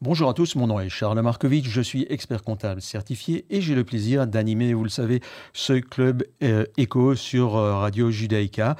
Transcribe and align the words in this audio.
Bonjour 0.00 0.30
à 0.30 0.32
tous, 0.32 0.54
mon 0.54 0.68
nom 0.68 0.78
est 0.78 0.88
Charles 0.88 1.20
Markovitch, 1.20 1.68
je 1.68 1.80
suis 1.80 2.06
expert 2.08 2.44
comptable 2.44 2.80
certifié 2.80 3.44
et 3.50 3.60
j'ai 3.60 3.74
le 3.74 3.82
plaisir 3.82 4.28
d'animer, 4.28 4.72
vous 4.72 4.84
le 4.84 4.88
savez, 4.88 5.20
ce 5.52 5.72
club 5.72 6.22
euh, 6.44 6.66
sur 7.16 7.56
euh, 7.56 7.74
Radio 7.74 8.08
Judaïka. 8.08 8.76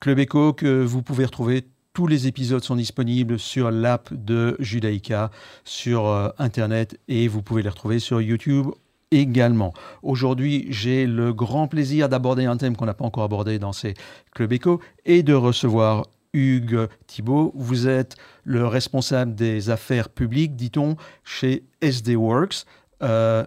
Club 0.00 0.18
Echo 0.18 0.54
que 0.54 0.82
vous 0.82 1.02
pouvez 1.02 1.26
retrouver 1.26 1.66
tous 1.92 2.06
les 2.06 2.26
épisodes 2.26 2.64
sont 2.64 2.76
disponibles 2.76 3.38
sur 3.38 3.70
l'app 3.70 4.14
de 4.14 4.56
Judaïka, 4.58 5.30
sur 5.64 6.06
euh, 6.06 6.30
Internet 6.38 6.98
et 7.06 7.28
vous 7.28 7.42
pouvez 7.42 7.62
les 7.62 7.68
retrouver 7.68 7.98
sur 7.98 8.22
YouTube 8.22 8.68
également. 9.10 9.74
Aujourd'hui, 10.02 10.68
j'ai 10.70 11.06
le 11.06 11.34
grand 11.34 11.68
plaisir 11.68 12.08
d'aborder 12.08 12.46
un 12.46 12.56
thème 12.56 12.76
qu'on 12.76 12.86
n'a 12.86 12.94
pas 12.94 13.04
encore 13.04 13.24
abordé 13.24 13.58
dans 13.58 13.74
ces 13.74 13.92
clubs 14.34 14.54
éco 14.54 14.80
et 15.04 15.22
de 15.22 15.34
recevoir 15.34 16.06
Hugues 16.36 16.88
Thibault. 17.06 17.52
Vous 17.54 17.88
êtes 17.88 18.16
le 18.44 18.66
responsable 18.66 19.34
des 19.34 19.70
affaires 19.70 20.10
publiques, 20.10 20.54
dit-on, 20.54 20.96
chez 21.24 21.64
SD 21.80 22.14
Works. 22.14 22.66
Euh, 23.02 23.44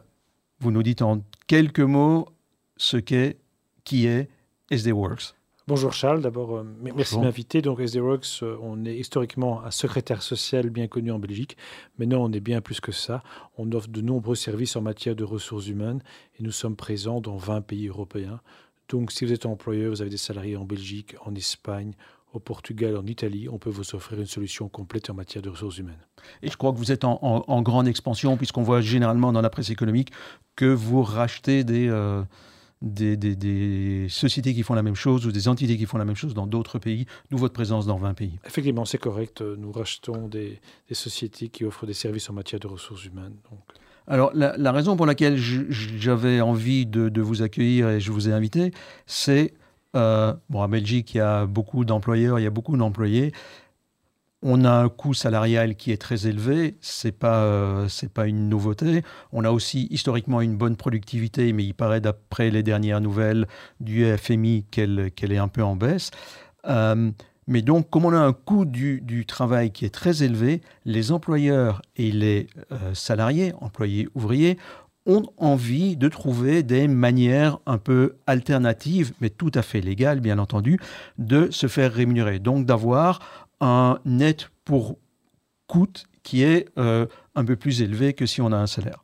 vous 0.59 0.71
nous 0.71 0.83
dites 0.83 1.03
en 1.03 1.21
quelques 1.47 1.79
mots 1.79 2.27
ce 2.77 2.97
qu'est, 2.97 3.37
qui 3.83 4.07
est 4.07 4.29
SD 4.71 4.91
Works. 4.91 5.35
Bonjour 5.67 5.93
Charles, 5.93 6.21
d'abord 6.21 6.57
euh, 6.57 6.63
merci 6.81 7.15
de 7.15 7.21
m'inviter. 7.21 7.61
Donc 7.61 7.79
SD 7.79 7.99
Works, 7.99 8.41
euh, 8.41 8.57
on 8.59 8.85
est 8.85 8.95
historiquement 8.95 9.63
un 9.63 9.69
secrétaire 9.69 10.23
social 10.23 10.71
bien 10.71 10.87
connu 10.87 11.11
en 11.11 11.19
Belgique. 11.19 11.57
Maintenant, 11.99 12.23
on 12.23 12.31
est 12.31 12.39
bien 12.39 12.59
plus 12.59 12.81
que 12.81 12.91
ça. 12.91 13.21
On 13.59 13.71
offre 13.73 13.87
de 13.87 14.01
nombreux 14.01 14.33
services 14.33 14.75
en 14.75 14.81
matière 14.81 15.15
de 15.15 15.23
ressources 15.23 15.67
humaines 15.67 16.01
et 16.39 16.43
nous 16.43 16.51
sommes 16.51 16.75
présents 16.75 17.21
dans 17.21 17.37
20 17.37 17.61
pays 17.61 17.87
européens. 17.87 18.41
Donc 18.87 19.11
si 19.11 19.25
vous 19.25 19.31
êtes 19.31 19.45
employeur, 19.45 19.91
vous 19.91 20.01
avez 20.01 20.09
des 20.09 20.17
salariés 20.17 20.57
en 20.57 20.65
Belgique, 20.65 21.15
en 21.23 21.35
Espagne, 21.35 21.93
au 22.33 22.39
Portugal, 22.39 22.95
en 22.95 23.05
Italie, 23.05 23.49
on 23.49 23.57
peut 23.57 23.69
vous 23.69 23.95
offrir 23.95 24.19
une 24.19 24.27
solution 24.27 24.69
complète 24.69 25.09
en 25.09 25.13
matière 25.13 25.41
de 25.41 25.49
ressources 25.49 25.77
humaines. 25.77 26.05
Et 26.43 26.49
je 26.49 26.57
crois 26.57 26.71
que 26.71 26.77
vous 26.77 26.91
êtes 26.91 27.03
en, 27.03 27.61
grande 27.61 27.87
expansion, 27.87 28.37
puisqu'on 28.37 28.61
voit 28.61 28.81
généralement 28.81 29.31
dans 29.31 29.41
la 29.41 29.49
presse 29.49 29.69
économique 29.69 30.11
que 30.55 30.65
vous 30.65 31.01
rachetez 31.01 31.65
euh, 31.69 32.23
des, 32.81 33.17
des, 33.17 34.07
sociétés 34.09 34.53
qui 34.53 34.61
font 34.61 34.75
la 34.75 34.83
même 34.83 34.95
chose 34.95 35.25
ou 35.25 35.31
des 35.31 35.47
entités 35.47 35.75
qui 35.77 35.85
font 35.85 35.97
la 35.97 36.05
même 36.05 36.15
chose 36.15 36.33
dans 36.35 36.45
d'autres 36.45 36.77
pays, 36.77 37.07
d'où 37.31 37.37
votre 37.37 37.53
présence 37.53 37.87
dans 37.87 37.97
20 37.97 38.13
pays. 38.13 38.37
Effectivement, 38.45 38.85
c'est 38.85 38.99
correct. 38.99 39.41
Nous 39.41 39.71
rachetons 39.71 40.27
des, 40.27 40.59
sociétés 40.91 41.49
qui 41.49 41.65
offrent 41.65 41.87
des 41.87 41.93
services 41.93 42.29
en 42.29 42.33
matière 42.33 42.59
de 42.59 42.67
ressources 42.67 43.05
humaines. 43.05 43.37
Donc. 43.49 43.59
Alors, 44.05 44.31
la, 44.33 44.71
raison 44.71 44.95
pour 44.95 45.05
laquelle 45.05 45.37
j'avais 45.37 46.41
envie 46.41 46.85
de, 46.85 47.09
de, 47.09 47.21
vous 47.21 47.43
accueillir 47.43 47.89
et 47.89 47.99
je 47.99 48.11
vous 48.11 48.27
ai 48.27 48.33
invité, 48.33 48.71
c'est 49.05 49.53
euh, 49.95 50.33
bon, 50.49 50.61
en 50.61 50.69
Belgique, 50.69 51.13
il 51.15 51.17
y 51.17 51.21
a 51.21 51.45
beaucoup 51.45 51.85
d'employeurs, 51.85 52.39
il 52.39 52.43
y 52.43 52.47
a 52.47 52.51
beaucoup 52.51 52.77
d'employés. 52.77 53.31
On 54.41 54.63
a 54.63 54.71
un 54.71 54.87
coût 54.87 55.13
salarial 55.13 55.75
qui 55.75 55.91
est 55.91 55.97
très 55.97 56.27
élevé, 56.27 56.77
c'est 56.79 57.11
pas 57.11 57.43
euh, 57.43 57.89
pas 58.13 58.25
une 58.25 58.47
nouveauté. 58.47 59.03
On 59.33 59.43
a 59.43 59.51
aussi 59.51 59.87
historiquement 59.91 60.39
une 60.39 60.55
bonne 60.55 60.77
productivité, 60.77 61.51
mais 61.51 61.65
il 61.65 61.73
paraît 61.73 61.99
d'après 61.99 62.49
les 62.49 62.63
dernières 62.63 63.01
nouvelles 63.01 63.47
du 63.81 64.05
FMI 64.17 64.65
qu'elle 64.71 65.11
qu'elle 65.11 65.33
est 65.33 65.37
un 65.37 65.49
peu 65.49 65.61
en 65.61 65.75
baisse. 65.75 66.11
Euh, 66.69 67.11
mais 67.47 67.61
donc, 67.61 67.89
comme 67.89 68.05
on 68.05 68.13
a 68.13 68.19
un 68.19 68.31
coût 68.31 68.63
du, 68.63 69.25
travail 69.27 69.71
qui 69.71 69.83
est 69.83 69.93
très 69.93 70.23
élevé, 70.23 70.61
les 70.85 71.11
employeurs 71.11 71.81
et 71.95 72.11
les 72.11 72.47
salariés, 72.93 73.53
employés 73.59 74.07
ouvriers, 74.13 74.57
ont 75.05 75.25
envie 75.37 75.97
de 75.97 76.07
trouver 76.07 76.63
des 76.63 76.87
manières 76.87 77.59
un 77.65 77.77
peu 77.77 78.15
alternatives, 78.27 79.13
mais 79.21 79.29
tout 79.29 79.51
à 79.53 79.61
fait 79.61 79.81
légales, 79.81 80.19
bien 80.19 80.39
entendu, 80.39 80.79
de 81.17 81.49
se 81.51 81.67
faire 81.67 81.93
rémunérer. 81.93 82.39
Donc 82.39 82.65
d'avoir 82.65 83.47
un 83.61 83.99
net 84.05 84.49
pour 84.65 84.97
coût 85.67 85.87
qui 86.23 86.43
est 86.43 86.67
euh, 86.77 87.05
un 87.35 87.45
peu 87.45 87.55
plus 87.55 87.81
élevé 87.81 88.13
que 88.13 88.25
si 88.25 88.41
on 88.41 88.51
a 88.51 88.57
un 88.57 88.67
salaire. 88.67 89.03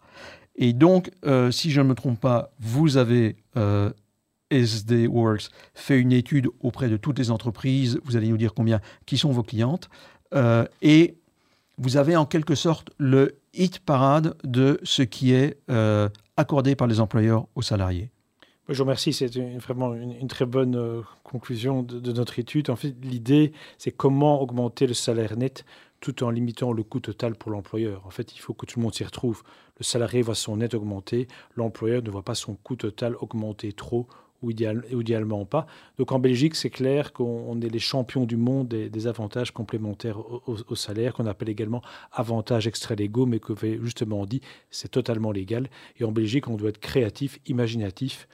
Et 0.56 0.74
donc, 0.74 1.12
euh, 1.26 1.52
si 1.52 1.72
je 1.72 1.82
ne 1.82 1.88
me 1.88 1.96
trompe 1.96 2.20
pas, 2.20 2.52
vous 2.60 2.98
avez, 2.98 3.36
euh, 3.58 3.92
SD 4.52 5.08
Works, 5.08 5.50
fait 5.74 6.00
une 6.00 6.12
étude 6.12 6.48
auprès 6.62 6.88
de 6.88 6.98
toutes 6.98 7.20
les 7.20 7.32
entreprises, 7.32 8.00
vous 8.04 8.16
allez 8.16 8.30
nous 8.30 8.38
dire 8.38 8.54
combien, 8.54 8.80
qui 9.06 9.18
sont 9.18 9.32
vos 9.32 9.44
clientes, 9.44 9.90
et 10.82 11.16
vous 11.78 11.98
avez 11.98 12.16
en 12.16 12.26
quelque 12.26 12.56
sorte 12.56 12.92
le 12.98 13.40
hit 13.54 13.80
parade 13.80 14.36
de 14.44 14.80
ce 14.84 15.02
qui 15.02 15.34
est 15.34 15.58
euh, 15.70 16.10
accordé 16.38 16.76
par 16.76 16.88
les 16.88 17.00
employeurs 17.00 17.48
aux 17.56 17.62
salariés. 17.62 18.12
Je 18.68 18.78
vous 18.78 18.84
remercie, 18.84 19.14
c'est 19.14 19.28
vraiment 19.58 19.94
une, 19.94 20.28
très 20.28 20.46
bonne 20.46 20.76
euh, 20.76 21.02
conclusion 21.24 21.84
de, 21.84 22.12
notre 22.12 22.40
étude. 22.40 22.72
En 22.72 22.76
fait, 22.76 22.96
l'idée, 23.04 23.52
c'est 23.78 23.92
comment 23.92 24.42
augmenter 24.42 24.88
le 24.88 24.96
salaire 24.96 25.38
net 25.38 25.66
tout 26.00 26.24
en 26.24 26.30
limitant 26.30 26.74
le 26.74 26.84
coût 26.84 27.00
total 27.00 27.36
pour 27.36 27.52
l'employeur. 27.52 28.06
En 28.06 28.10
fait, 28.10 28.36
il 28.36 28.40
faut 28.40 28.54
que 28.54 28.66
tout 28.66 28.80
le 28.80 28.84
monde 28.84 28.94
s'y 28.94 29.04
retrouve. 29.04 29.44
Le 29.78 29.84
salarié 29.84 30.22
voit 30.22 30.36
son 30.36 30.58
net 30.58 30.74
augmenter, 30.74 31.28
l'employeur 31.56 32.02
ne 32.02 32.10
voit 32.10 32.24
pas 32.24 32.36
son 32.36 32.56
coût 32.56 32.76
total 32.76 33.16
augmenter 33.20 33.72
trop 33.72 34.08
ou, 34.46 34.52
idéalement 35.02 35.46
pas. 35.46 35.66
Donc 35.98 36.12
en 36.12 36.20
Belgique, 36.20 36.56
c'est 36.56 36.70
clair 36.70 37.14
qu'on 37.14 37.60
est 37.62 37.70
les 37.70 37.80
champions 37.80 38.26
du 38.26 38.38
monde 38.38 38.68
des, 38.68 39.08
avantages 39.08 39.52
complémentaires 39.52 40.20
au, 40.48 40.76
salaire, 40.76 41.14
qu'on 41.14 41.26
appelle 41.26 41.50
également 41.50 41.82
avantages 42.12 42.68
extra-légaux, 42.68 43.26
mais 43.26 43.40
que 43.40 43.54
justement 43.84 44.26
dit, 44.26 44.42
c'est 44.70 44.90
totalement 44.90 45.32
légal. 45.32 45.70
Et 46.00 46.04
en 46.04 46.12
Belgique, 46.12 46.48
on 46.48 46.56
doit 46.56 46.70
être 46.70 46.80
créatif, 46.80 47.40
imaginatif 47.48 48.28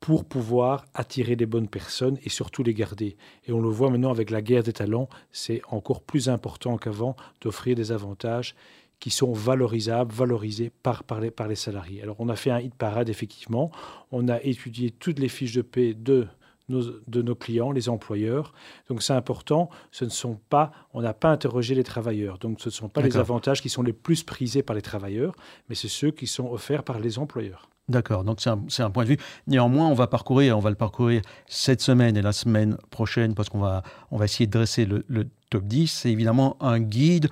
pour 0.00 0.24
pouvoir 0.24 0.86
attirer 0.94 1.36
les 1.36 1.46
bonnes 1.46 1.68
personnes 1.68 2.18
et 2.24 2.30
surtout 2.30 2.62
les 2.62 2.72
garder. 2.72 3.16
Et 3.46 3.52
on 3.52 3.60
le 3.60 3.68
voit 3.68 3.90
maintenant 3.90 4.10
avec 4.10 4.30
la 4.30 4.40
guerre 4.40 4.62
des 4.62 4.72
talents, 4.72 5.08
c'est 5.30 5.60
encore 5.68 6.00
plus 6.00 6.30
important 6.30 6.78
qu'avant 6.78 7.16
d'offrir 7.42 7.76
des 7.76 7.92
avantages 7.92 8.54
qui 9.00 9.10
sont 9.10 9.32
valorisables, 9.32 10.12
valorisés 10.12 10.70
par, 10.82 11.04
par, 11.04 11.20
les, 11.20 11.30
par 11.30 11.48
les 11.48 11.56
salariés. 11.56 12.02
Alors 12.02 12.16
on 12.18 12.28
a 12.28 12.36
fait 12.36 12.50
un 12.50 12.60
hit 12.60 12.74
parade, 12.74 13.08
effectivement. 13.08 13.72
On 14.12 14.28
a 14.28 14.40
étudié 14.42 14.90
toutes 14.90 15.18
les 15.18 15.28
fiches 15.28 15.54
de 15.54 15.62
paie 15.62 15.94
de 15.94 16.28
nos, 16.68 16.82
de 17.08 17.22
nos 17.22 17.34
clients, 17.34 17.72
les 17.72 17.88
employeurs. 17.88 18.52
Donc 18.88 19.02
c'est 19.02 19.14
important, 19.14 19.70
ce 19.90 20.04
ne 20.04 20.10
sont 20.10 20.38
pas, 20.48 20.70
on 20.94 21.02
n'a 21.02 21.14
pas 21.14 21.30
interrogé 21.30 21.74
les 21.74 21.82
travailleurs. 21.82 22.38
Donc 22.38 22.60
ce 22.60 22.68
ne 22.68 22.72
sont 22.72 22.88
pas 22.88 23.00
les 23.00 23.16
avantages 23.16 23.62
qui 23.62 23.70
sont 23.70 23.82
les 23.82 23.94
plus 23.94 24.22
prisés 24.22 24.62
par 24.62 24.76
les 24.76 24.82
travailleurs, 24.82 25.34
mais 25.68 25.74
c'est 25.74 25.88
ceux 25.88 26.10
qui 26.10 26.26
sont 26.26 26.50
offerts 26.50 26.84
par 26.84 27.00
les 27.00 27.18
employeurs. 27.18 27.68
D'accord, 27.88 28.22
donc 28.22 28.40
c'est 28.40 28.50
un, 28.50 28.60
un, 28.78 28.90
point 28.90 29.02
de 29.02 29.08
vue. 29.08 29.18
Néanmoins, 29.48 29.88
on 29.88 29.94
va 29.94 30.06
parcourir, 30.06 30.56
on 30.56 30.60
va 30.60 30.70
le 30.70 30.76
parcourir 30.76 31.22
cette 31.48 31.80
semaine 31.80 32.16
et 32.16 32.22
la 32.22 32.30
semaine 32.30 32.76
prochaine 32.90 33.34
parce 33.34 33.48
qu'on 33.48 33.58
va, 33.58 33.82
on 34.12 34.16
va 34.16 34.26
essayer 34.26 34.46
de 34.46 34.52
dresser 34.52 34.84
le, 34.84 35.04
le 35.08 35.26
top 35.50 35.64
10. 35.64 35.88
C'est 35.88 36.10
évidemment 36.12 36.56
un 36.60 36.78
guide 36.78 37.30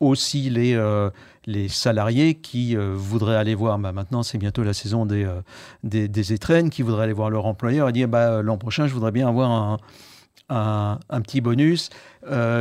aussi 0.00 0.50
les, 0.50 0.74
euh, 0.74 1.10
les 1.46 1.68
salariés 1.68 2.34
qui 2.34 2.76
euh, 2.76 2.92
voudraient 2.94 3.36
aller 3.36 3.54
voir, 3.54 3.78
bah, 3.78 3.92
maintenant 3.92 4.22
c'est 4.22 4.38
bientôt 4.38 4.62
la 4.62 4.74
saison 4.74 5.06
des, 5.06 5.24
euh, 5.24 5.40
des, 5.82 6.08
des, 6.08 6.32
étrennes, 6.32 6.70
qui 6.70 6.82
voudraient 6.82 7.04
aller 7.04 7.12
voir 7.12 7.30
leur 7.30 7.46
employeur 7.46 7.88
et 7.88 7.92
dire 7.92 8.08
bah, 8.08 8.42
l'an 8.42 8.58
prochain 8.58 8.86
je 8.86 8.94
voudrais 8.94 9.12
bien 9.12 9.28
avoir 9.28 9.50
un, 9.50 9.78
un, 11.08 11.20
petit 11.22 11.40
bonus. 11.40 11.90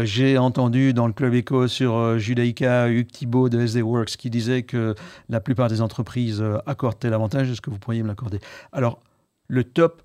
J'ai 0.03 0.37
entendu 0.37 0.93
dans 0.93 1.07
le 1.07 1.13
Club 1.13 1.33
Eco 1.33 1.67
sur 1.67 2.17
Judaïka, 2.17 2.87
Hugues 2.89 3.11
Thibault 3.11 3.49
de 3.49 3.59
SD 3.59 3.81
Works 3.81 4.17
qui 4.17 4.29
disait 4.29 4.63
que 4.63 4.95
la 5.27 5.41
plupart 5.41 5.67
des 5.67 5.81
entreprises 5.81 6.43
accordent 6.65 6.99
tel 6.99 7.13
avantage. 7.13 7.49
Est-ce 7.49 7.59
que 7.59 7.69
vous 7.69 7.79
pourriez 7.79 8.01
me 8.01 8.07
l'accorder? 8.07 8.39
Alors, 8.71 8.99
le 9.47 9.65
top 9.65 10.03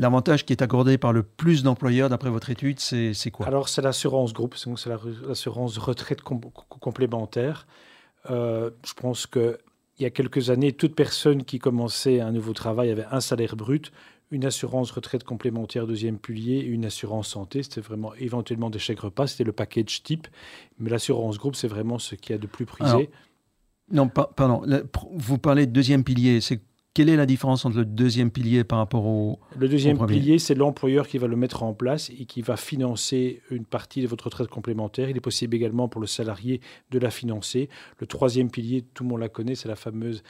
L'avantage 0.00 0.46
qui 0.46 0.54
est 0.54 0.62
accordé 0.62 0.96
par 0.96 1.12
le 1.12 1.22
plus 1.22 1.62
d'employeurs, 1.62 2.08
d'après 2.08 2.30
votre 2.30 2.48
étude, 2.48 2.80
c'est 2.80 3.30
quoi? 3.30 3.46
Alors, 3.46 3.68
c'est 3.68 3.82
l'assurance 3.82 4.32
groupe, 4.32 4.56
c'est 4.56 4.88
l'assurance 5.28 5.76
retraite 5.76 6.22
complémentaire. 6.22 7.66
Euh, 8.30 8.70
je 8.82 8.94
pense 8.94 9.26
qu'il 9.26 9.58
y 9.98 10.06
a 10.06 10.10
quelques 10.10 10.48
années, 10.48 10.72
toute 10.72 10.94
personne 10.94 11.44
qui 11.44 11.58
commençait 11.58 12.20
un 12.20 12.32
nouveau 12.32 12.54
travail 12.54 12.90
avait 12.90 13.04
un 13.10 13.20
salaire 13.20 13.56
brut, 13.56 13.92
une 14.30 14.46
assurance 14.46 14.90
retraite 14.90 15.22
complémentaire 15.22 15.86
deuxième 15.86 16.18
pilier 16.18 16.60
et 16.60 16.66
une 16.66 16.86
assurance 16.86 17.28
santé. 17.28 17.62
C'était 17.62 17.82
vraiment 17.82 18.14
éventuellement 18.14 18.70
des 18.70 18.78
chèques 18.78 19.00
repas, 19.00 19.26
c'était 19.26 19.44
le 19.44 19.52
package 19.52 20.02
type. 20.02 20.28
Mais 20.78 20.88
l'assurance 20.88 21.36
groupe, 21.36 21.56
c'est 21.56 21.68
vraiment 21.68 21.98
ce 21.98 22.14
qui 22.14 22.32
a 22.32 22.38
de 22.38 22.46
plus 22.46 22.64
prisé. 22.64 23.10
non, 23.92 24.08
pardon. 24.08 24.62
Vous 25.12 25.36
parlez 25.36 25.66
de 25.66 25.72
deuxième 25.72 26.04
pilier. 26.04 26.40
C'est 26.40 26.62
quelle 26.92 27.08
est 27.08 27.16
la 27.16 27.26
différence 27.26 27.64
entre 27.64 27.78
le 27.78 27.84
deuxième 27.84 28.32
pilier 28.32 28.64
par 28.64 28.78
rapport 28.78 29.06
au 29.06 29.38
Le 29.56 29.68
deuxième 29.68 30.04
pilier, 30.06 30.40
c'est 30.40 30.56
l'employeur 30.56 31.06
qui 31.06 31.18
va 31.18 31.28
le 31.28 31.36
mettre 31.36 31.62
en 31.62 31.72
place 31.72 32.10
et 32.10 32.24
qui 32.24 32.42
va 32.42 32.56
financer 32.56 33.42
une 33.50 33.64
partie 33.64 34.02
de 34.02 34.08
votre 34.08 34.24
retraite 34.24 34.48
complémentaire. 34.48 35.08
Il 35.08 35.16
est 35.16 35.20
possible 35.20 35.54
également 35.54 35.88
pour 35.88 36.00
le 36.00 36.08
salarié 36.08 36.60
de 36.90 36.98
la 36.98 37.10
financer. 37.10 37.68
Le 37.98 38.06
troisième 38.08 38.50
pilier, 38.50 38.82
tout 38.82 39.04
le 39.04 39.10
monde 39.10 39.20
la 39.20 39.28
connaît, 39.28 39.54
c'est 39.54 39.68
la 39.68 39.76
fameuse 39.76 40.24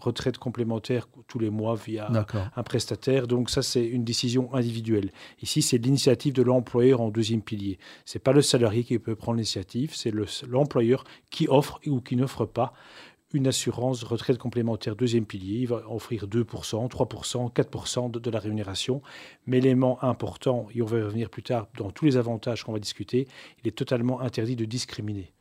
retraite 0.00 0.38
complémentaire 0.38 1.06
tous 1.28 1.38
les 1.38 1.50
mois 1.50 1.74
via 1.74 2.10
un 2.56 2.62
prestataire. 2.62 3.26
Donc 3.26 3.50
ça, 3.50 3.60
c'est 3.60 3.84
une 3.84 4.04
décision 4.04 4.54
individuelle. 4.54 5.10
Ici, 5.42 5.60
c'est 5.60 5.78
l'initiative 5.78 6.32
de 6.32 6.42
l'employeur 6.42 7.02
en 7.02 7.10
deuxième 7.10 7.42
pilier. 7.42 7.78
C'est 8.06 8.18
pas 8.18 8.32
le 8.32 8.40
salarié 8.40 8.84
qui 8.84 8.98
peut 8.98 9.16
prendre 9.16 9.36
l'initiative, 9.36 9.92
c'est 9.94 10.12
l'employeur 10.48 11.04
qui 11.28 11.46
offre 11.46 11.78
ou 11.86 12.00
qui 12.00 12.16
n'offre 12.16 12.46
pas 12.46 12.72
une 13.32 13.46
assurance 13.46 14.02
retraite 14.02 14.38
complémentaire 14.38 14.96
deuxième 14.96 15.24
pilier. 15.24 15.60
Il 15.60 15.68
va 15.68 15.82
offrir 15.88 16.26
2%, 16.26 16.44
3%, 16.88 17.52
4% 17.52 18.10
de, 18.10 18.30
la 18.30 18.38
rémunération. 18.38 19.02
Mais 19.46 19.60
l'élément 19.60 20.02
important, 20.02 20.68
et 20.74 20.82
on 20.82 20.86
va 20.86 21.04
revenir 21.04 21.30
plus 21.30 21.42
tard 21.42 21.68
dans 21.78 21.90
tous 21.90 22.04
les 22.04 22.16
avantages 22.16 22.64
qu'on 22.64 22.72
va 22.72 22.78
discuter, 22.78 23.26
il 23.62 23.68
est 23.68 23.76
totalement 23.76 24.20
interdit 24.20 24.56
de 24.56 24.64
discriminer. 24.64 25.32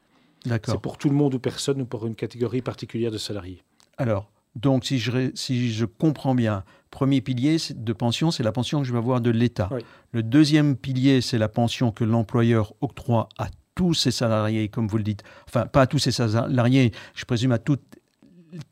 D'accord. 0.45 0.75
C'est 0.75 0.81
pour 0.81 0.97
tout 0.97 1.09
le 1.09 1.15
monde 1.15 1.33
ou 1.33 1.39
personne 1.39 1.81
ou 1.81 1.85
pour 1.85 2.05
une 2.05 2.15
catégorie 2.15 2.61
particulière 2.61 3.11
de 3.11 3.17
salariés. 3.17 3.63
Alors, 3.97 4.31
donc, 4.55 4.85
si 4.85 4.99
je, 4.99 5.31
si 5.35 5.71
je 5.71 5.85
comprends 5.85 6.33
bien, 6.35 6.63
premier 6.91 7.21
pilier 7.21 7.57
de 7.73 7.93
pension, 7.93 8.31
c'est 8.31 8.43
la 8.43 8.51
pension 8.51 8.81
que 8.81 8.87
je 8.87 8.91
vais 8.91 8.97
avoir 8.97 9.21
de 9.21 9.29
l'État. 9.29 9.69
Oui. 9.71 9.81
Le 10.11 10.23
deuxième 10.23 10.75
pilier, 10.75 11.21
c'est 11.21 11.37
la 11.37 11.49
pension 11.49 11.91
que 11.91 12.03
l'employeur 12.03 12.73
octroie 12.81 13.29
à 13.37 13.49
tous 13.79 13.93
ses 13.93 14.11
salariés, 14.11 14.67
comme 14.67 14.87
vous 14.89 14.97
le 14.97 15.03
dites. 15.03 15.23
Enfin, 15.47 15.65
pas 15.65 15.83
à 15.83 15.87
tous 15.87 15.99
ses 15.99 16.11
salariés, 16.11 16.91
je 17.15 17.23
présume 17.23 17.53
à 17.53 17.59
toutes 17.59 17.81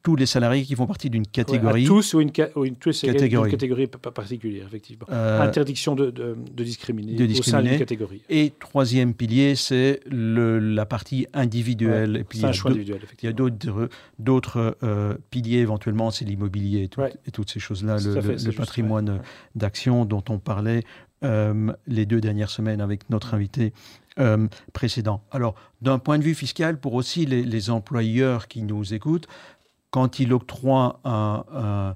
tous 0.02 0.16
les 0.16 0.26
salariés 0.26 0.64
qui 0.64 0.74
font 0.76 0.88
partie 0.88 1.10
d'une 1.10 1.28
catégorie. 1.28 1.84
Ouais, 1.84 1.88
tous 1.88 2.16
ou 2.16 2.20
une, 2.20 2.32
ca- 2.36 2.50
ou 2.56 2.66
une, 2.66 2.76
tous, 2.78 2.94
c'est 2.94 3.08
Catégorie. 3.14 3.52
une 3.52 3.88
particulière, 3.88 4.66
effectivement. 4.68 5.06
Euh, 5.12 5.40
Interdiction 5.40 5.94
de, 5.96 6.10
de, 6.10 6.36
de 6.52 6.64
discriminer 6.64 7.14
de 7.14 7.24
au 7.24 7.28
sein 7.28 7.34
discriminer. 7.34 7.70
d'une 7.70 7.80
catégorie. 7.80 8.22
Et 8.28 8.52
troisième 8.60 9.14
pilier, 9.14 9.56
c'est 9.56 10.02
la 10.10 10.86
partie 10.88 11.28
individuelle. 11.34 12.14
Ouais, 12.14 12.20
Et 12.22 12.24
puis, 12.24 12.40
il 12.40 12.42
C'est 12.42 12.48
un 12.48 12.52
choix 12.54 12.72
individuel, 12.72 12.98
il 12.98 13.26
y 13.26 13.28
a 13.28 13.30
effectivement. 13.30 13.88
d'autres 14.20 14.78
euh, 14.84 15.14
piliers 15.30 15.60
éventuellement, 15.60 16.10
c'est 16.12 16.26
l'immobilier 16.26 16.84
et, 16.84 16.88
tout- 16.90 17.02
Ouais. 17.02 17.14
et 17.28 17.32
toutes 17.32 17.52
ces 17.52 17.60
choses-là, 17.60 17.98
le, 18.04 18.20
fait, 18.22 18.52
patrimoine 18.58 19.22
d'action 19.56 20.06
dont 20.06 20.24
on 20.30 20.40
parlait 20.40 20.84
euh, 21.24 21.72
les 21.88 22.06
deux 22.08 22.20
dernières 22.20 22.50
semaines 22.50 22.82
avec 22.82 23.10
notre 23.12 23.34
invité 23.36 23.74
euh. 24.20 24.48
Alors, 25.32 25.56
d'un 25.82 26.00
point 26.00 26.18
de 26.18 26.24
vue 26.24 26.36
fiscal, 26.36 26.80
pour 26.80 26.94
aussi 26.94 27.26
les, 27.26 27.70
employeurs 27.70 28.48
qui 28.48 28.64
nous 28.64 28.94
écoutent, 28.94 29.28
quand 29.92 30.20
ils 30.20 30.34
octroient 30.34 31.00
un- 31.04 31.44
un- 31.54 31.96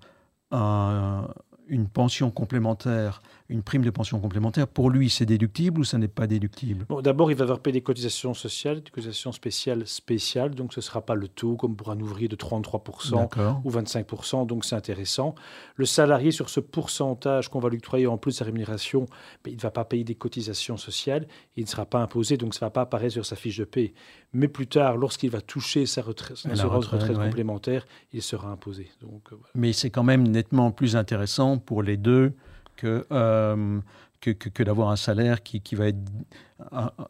un- 0.52 1.28
une 1.68 1.88
pension 1.88 2.32
complémentaire, 2.32 3.22
une 3.52 3.64
prime 3.64 3.84
de 3.84 3.90
pension 3.90 4.20
complémentaire, 4.20 4.68
pour 4.68 4.90
lui, 4.90 5.10
c'est 5.10 5.26
déductible 5.26 5.82
ou 5.82 5.84
ça 5.84 5.98
n'est 5.98 6.08
pas 6.08 6.26
déductible? 6.26 6.86
Bon, 6.88 7.02
D'abord, 7.02 7.32
il 7.32 7.38
va 7.38 7.44
devoir 7.44 7.60
payer 7.60 7.74
des 7.74 7.82
cotisation 7.82 8.34
sociales, 8.34 8.82
des 8.82 8.90
cotisations 8.90 9.32
spéciales 9.34 9.86
spéciales, 9.86 10.56
donc 10.56 10.74
ce 10.74 10.80
ne 10.80 10.84
sera 10.84 11.02
pas 11.02 11.16
le 11.16 11.28
taux 11.28 11.58
comme 11.58 11.76
pour 11.76 11.92
un 11.92 12.00
ouvrier 12.00 12.30
de 12.30 12.36
33% 12.36 13.12
D'accord. 13.12 13.62
ou 13.66 13.72
25%, 13.72 14.48
donc 14.48 14.64
c'est 14.64 14.76
intéressant. 14.76 15.36
Le 15.76 15.86
salarié, 15.86 16.32
sur 16.32 16.50
ce 16.50 16.62
pourcentage 16.62 17.50
qu'on 17.50 17.60
va 17.60 17.70
lui 17.70 17.78
octroyer 17.78 18.08
en 18.08 18.18
plus 18.18 18.32
de 18.32 18.38
sa 18.38 18.46
rémunération, 18.46 19.06
mais 19.46 19.52
il 19.52 19.58
ne 19.58 19.62
va 19.62 19.72
pas 19.72 19.84
payer 19.84 20.06
des 20.06 20.16
cotisations 20.16 20.78
sociales, 20.78 21.28
il 21.58 21.66
ne 21.66 21.70
sera 21.70 21.86
pas 21.86 22.00
imposé, 22.00 22.38
donc 22.38 22.54
ça 22.54 22.66
ne 22.66 22.68
va 22.68 22.72
pas 22.72 22.82
apparaître 22.82 23.14
sur 23.14 23.26
sa 23.26 23.36
fiche 23.36 23.58
de 23.58 23.66
paie. 23.66 23.94
Mais 24.34 24.48
plus 24.48 24.68
tard, 24.68 24.96
lorsqu'il 24.96 25.30
va 25.30 25.42
toucher 25.42 25.86
sa 25.86 26.02
retraite, 26.02 26.46
ouais. 26.46 27.26
complémentaire, 27.26 27.86
il 28.14 28.22
sera 28.22 28.50
imposé. 28.50 28.90
Donc, 29.02 29.24
euh, 29.32 29.36
voilà. 29.36 29.52
Mais 29.56 29.74
c'est 29.74 29.90
quand 29.90 30.04
même 30.04 30.26
nettement 30.26 30.72
plus 30.72 30.96
intéressant 30.96 31.58
pour 31.58 31.84
les 31.84 31.98
deux 31.98 32.34
que, 32.82 33.06
euh, 33.12 33.80
que, 34.22 34.32
que- 34.32 34.50
que 34.50 34.64
d'avoir 34.64 34.90
un 34.90 34.96
salaire 34.96 35.42
qui, 35.44 35.62
qui 35.62 35.76
va 35.76 35.88
être 35.88 35.98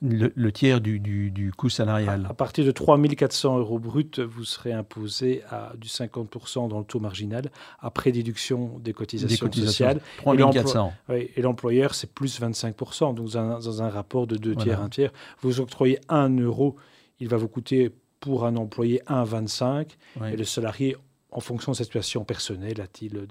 le, 0.01 0.31
le 0.33 0.51
tiers 0.51 0.79
du, 0.81 0.99
du- 0.99 1.31
du 1.31 1.51
coût 1.51 1.69
salarial. 1.69 2.25
À 2.29 2.33
partir 2.33 2.65
de 2.65 2.71
3400 2.71 3.57
euros 3.59 3.79
brut, 3.79 4.19
vous 4.19 4.43
serez 4.45 4.71
imposé 4.73 5.43
à 5.49 5.73
du 5.77 5.87
50% 5.89 6.69
dans 6.69 6.79
le 6.79 6.85
taux 6.85 6.99
marginal, 6.99 7.49
après 7.79 8.11
déduction 8.11 8.79
des 8.79 8.93
cotisations, 8.93 9.33
Des 9.33 9.39
cotisations. 9.39 9.71
sociales. 9.71 10.01
3400. 10.17 10.93
Oui, 11.09 11.29
et 11.35 11.41
l'employeur, 11.41 11.95
c'est 11.95 12.11
plus 12.13 12.39
25%. 12.39 13.13
Donc, 13.13 13.27
dans 13.27 13.37
un, 13.37 13.59
dans 13.59 13.81
un 13.83 13.89
rapport 13.89 14.27
de 14.27 14.35
deux 14.37 14.53
Voilà. 14.53 14.63
tiers, 14.63 14.81
un 14.81 14.89
tiers, 14.89 15.11
vous 15.41 15.59
octroyez 15.59 15.99
1 16.09 16.29
euro, 16.39 16.75
il 17.19 17.27
va 17.27 17.37
vous 17.37 17.47
coûter 17.49 17.91
pour 18.21 18.45
un 18.45 18.55
employé 18.55 19.01
1,25. 19.07 19.97
Ouais. 20.19 20.33
Et 20.33 20.37
le 20.37 20.43
salarié, 20.45 20.95
en 21.31 21.39
fonction 21.39 21.71
de 21.71 21.77
sa 21.77 21.85
situation 21.85 22.25
personnelle, 22.25 22.81
a-t-il 22.81 23.27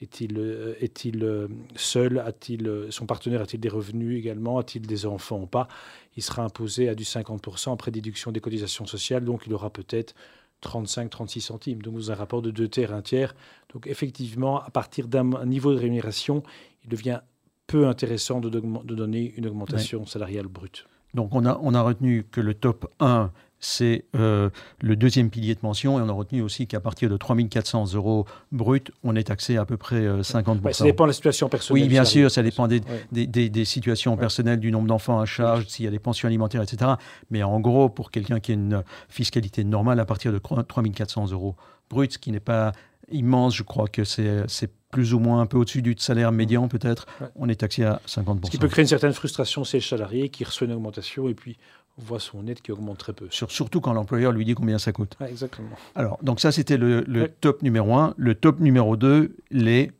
est-il 0.00 0.38
euh, 0.38 0.74
est-il 0.80 1.22
euh, 1.22 1.48
seul, 1.76 2.18
a-t-il 2.18 2.66
euh, 2.66 2.90
son 2.90 3.04
partenaire 3.06 3.42
a-t-il 3.42 3.60
des 3.60 3.68
revenus 3.68 4.18
également, 4.18 4.58
a-t-il 4.58 4.86
des 4.86 5.04
enfants 5.06 5.42
ou 5.42 5.46
pas, 5.46 5.68
il 6.16 6.22
sera 6.22 6.42
imposé 6.42 6.88
à 6.88 6.94
du 6.94 7.04
50% 7.04 7.72
après 7.72 7.90
déduction 7.90 8.32
des 8.32 8.40
cotisations 8.40 8.86
sociales, 8.86 9.24
donc 9.24 9.42
il 9.46 9.52
aura 9.52 9.70
peut-être 9.70 10.14
35-36 10.62 11.40
centimes. 11.40 11.82
Donc, 11.82 12.08
un 12.08 12.14
rapport 12.14 12.40
de 12.40 12.52
deux 12.52 12.68
tiers, 12.68 12.94
un 12.94 13.02
tiers. 13.02 13.34
Donc, 13.72 13.88
effectivement, 13.88 14.62
à 14.62 14.70
partir 14.70 15.08
d'un 15.08 15.44
niveau 15.44 15.72
de 15.74 15.78
rémunération, 15.78 16.44
il 16.84 16.90
devient 16.90 17.20
peu 17.66 17.88
intéressant 17.88 18.40
de 18.40 18.48
donner 18.48 19.34
une 19.36 19.46
augmentation 19.46 20.06
salariale 20.06 20.46
brute. 20.46 20.86
Donc 21.14 21.34
on 21.34 21.44
a, 21.44 21.58
on 21.62 21.74
a 21.74 21.82
retenu 21.82 22.24
que 22.24 22.40
le 22.40 22.54
top 22.54 22.90
1, 23.00 23.30
c'est 23.64 24.04
euh, 24.16 24.50
le 24.80 24.96
deuxième 24.96 25.30
pilier 25.30 25.54
de 25.54 25.60
pension, 25.60 25.98
et 25.98 26.02
on 26.02 26.08
a 26.08 26.12
retenu 26.12 26.42
aussi 26.42 26.66
qu'à 26.66 26.80
partir 26.80 27.08
de 27.08 27.16
3400 27.16 27.94
euros 27.94 28.26
brut, 28.50 28.90
on 29.04 29.14
est 29.14 29.22
taxé 29.22 29.56
à 29.56 29.64
peu 29.64 29.76
près 29.76 30.04
euh, 30.04 30.22
50%. 30.22 30.60
Ouais, 30.64 30.72
ça 30.72 30.84
dépend 30.84 31.04
de 31.04 31.10
la 31.10 31.14
situation 31.14 31.48
personnelle. 31.48 31.84
Oui, 31.84 31.88
bien 31.88 32.04
sûr, 32.04 32.28
ça 32.30 32.42
dépend 32.42 32.66
des, 32.68 32.80
Ouais. 32.80 33.04
des, 33.12 33.26
des- 33.28 33.48
des 33.48 33.64
situations 33.64 34.12
Ouais. 34.14 34.18
personnelles, 34.18 34.58
du 34.58 34.72
nombre 34.72 34.88
d'enfants 34.88 35.20
à 35.20 35.24
charge, 35.26 35.66
s'il 35.68 35.84
y 35.84 35.88
a 35.88 35.92
des 35.92 36.00
pensions 36.00 36.26
alimentaires, 36.26 36.60
etc. 36.62 36.92
Mais 37.30 37.42
en 37.44 37.60
gros, 37.60 37.88
pour 37.88 38.10
quelqu'un 38.10 38.40
qui 38.40 38.50
a 38.50 38.54
une 38.54 38.82
fiscalité 39.08 39.62
normale, 39.62 40.00
à 40.00 40.04
partir 40.04 40.32
de 40.32 40.38
3400 40.38 41.30
euros 41.30 41.54
brut, 41.88 42.12
ce 42.12 42.18
qui 42.18 42.32
n'est 42.32 42.40
pas 42.40 42.72
immense, 43.12 43.54
je 43.54 43.62
crois 43.62 43.86
que 43.88 44.02
c'est 44.04 44.44
plus 44.90 45.14
ou 45.14 45.18
moins 45.20 45.40
un 45.40 45.46
peu 45.46 45.56
au-dessus 45.56 45.80
du 45.82 45.94
salaire 45.98 46.32
médian 46.32 46.68
peut-être, 46.68 47.06
Ouais. 47.20 47.28
on 47.36 47.48
est 47.48 47.54
taxé 47.60 47.84
à 47.84 48.00
50%. 48.06 48.46
Ce 48.46 48.50
qui 48.50 48.58
peut 48.58 48.68
créer 48.68 48.82
une 48.82 48.88
certaine 48.88 49.12
frustration 49.14 49.64
chez 49.64 49.78
le 49.78 49.82
salarié 49.82 50.28
qui 50.28 50.44
reçoit 50.44 50.66
une 50.66 50.72
augmentation 50.74 51.28
et 51.28 51.34
puis 51.34 51.56
voit 51.98 52.20
son 52.20 52.46
aide 52.46 52.60
qui 52.62 52.72
augmente 52.72 52.98
très 52.98 53.12
peu. 53.12 53.26
Sur- 53.30 53.50
surtout 53.50 53.80
quand 53.80 53.92
l'employeur 53.92 54.32
lui 54.32 54.44
dit 54.44 54.54
combien 54.54 54.78
ça 54.78 54.92
coûte. 54.92 55.16
Ouais, 55.20 55.30
exactement. 55.30 55.68
Alors, 55.94 56.18
donc 56.22 56.40
ça, 56.40 56.50
c'était 56.52 56.76
le, 56.76 57.02
le 57.06 57.22
Ouais. 57.22 57.34
top 57.40 57.62
numéro 57.62 57.94
1. 57.94 58.14
Le 58.16 58.34
top 58.34 58.60
numéro 58.60 58.96
2, 58.96 59.36
les, 59.50 59.92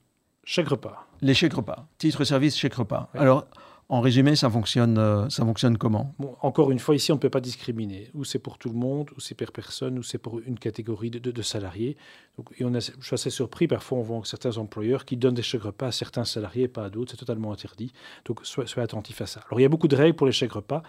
Chaque 0.45 0.69
repas. 0.69 1.07
les 1.21 1.35
chèques 1.35 1.55
repas. 1.55 1.87
Titre-service, 1.99 2.57
chèque 2.57 2.75
repas. 2.75 3.11
Ouais. 3.15 3.21
Alors, 3.21 3.47
en 3.93 4.01
résumé, 4.01 4.37
ça 4.37 4.49
fonctionne, 4.49 4.97
euh, 4.97 5.29
ça 5.29 5.45
fonctionne 5.45 5.77
comment? 5.77 6.15
Encore 6.41 6.71
une 6.71 6.79
fois, 6.79 6.95
ici, 6.95 7.13
on 7.13 7.17
ne 7.17 7.21
peut 7.21 7.29
pas 7.29 7.43
discriminer. 7.43 8.09
Ou 8.15 8.25
c'est 8.25 8.39
pour 8.39 8.57
tout 8.57 8.71
le 8.71 8.75
monde, 8.75 9.11
ou 9.19 9.21
c'est 9.21 9.35
per 9.35 9.49
personne, 9.53 9.99
ou 9.99 10.03
c'est 10.03 10.17
pour 10.17 10.41
une 10.41 10.59
catégorie 10.59 11.11
de, 11.11 11.43
salariés. 11.43 11.99
Donc, 12.39 12.55
et 12.59 12.65
on 12.65 12.73
a, 12.73 12.79
je 12.79 13.05
suis 13.05 13.13
assez 13.13 13.29
surpris, 13.29 13.69
parfois 13.69 13.99
on 13.99 14.01
voit 14.01 14.23
certains 14.25 14.57
employeurs 14.57 15.05
qui 15.05 15.19
donnent 15.19 15.35
des 15.35 15.43
chèques 15.43 15.65
repas 15.65 15.89
à 15.89 15.93
certains 15.93 16.25
salariés, 16.25 16.69
pas 16.69 16.87
à 16.87 16.89
d'autres. 16.89 17.11
C'est 17.11 17.19
totalement 17.19 17.53
interdit. 17.53 17.93
Donc 18.25 18.41
soyez, 18.45 18.67
soyez 18.67 18.85
attentifs 18.85 19.21
à 19.21 19.27
ça. 19.27 19.41
Alors 19.49 19.61
il 19.61 19.65
y 19.65 19.67
a 19.67 19.69
beaucoup 19.69 19.89
de 19.89 19.97
règles 19.97 20.17
pour 20.17 20.27
les 20.27 20.33
chèques 20.33 20.53
repas. 20.53 20.83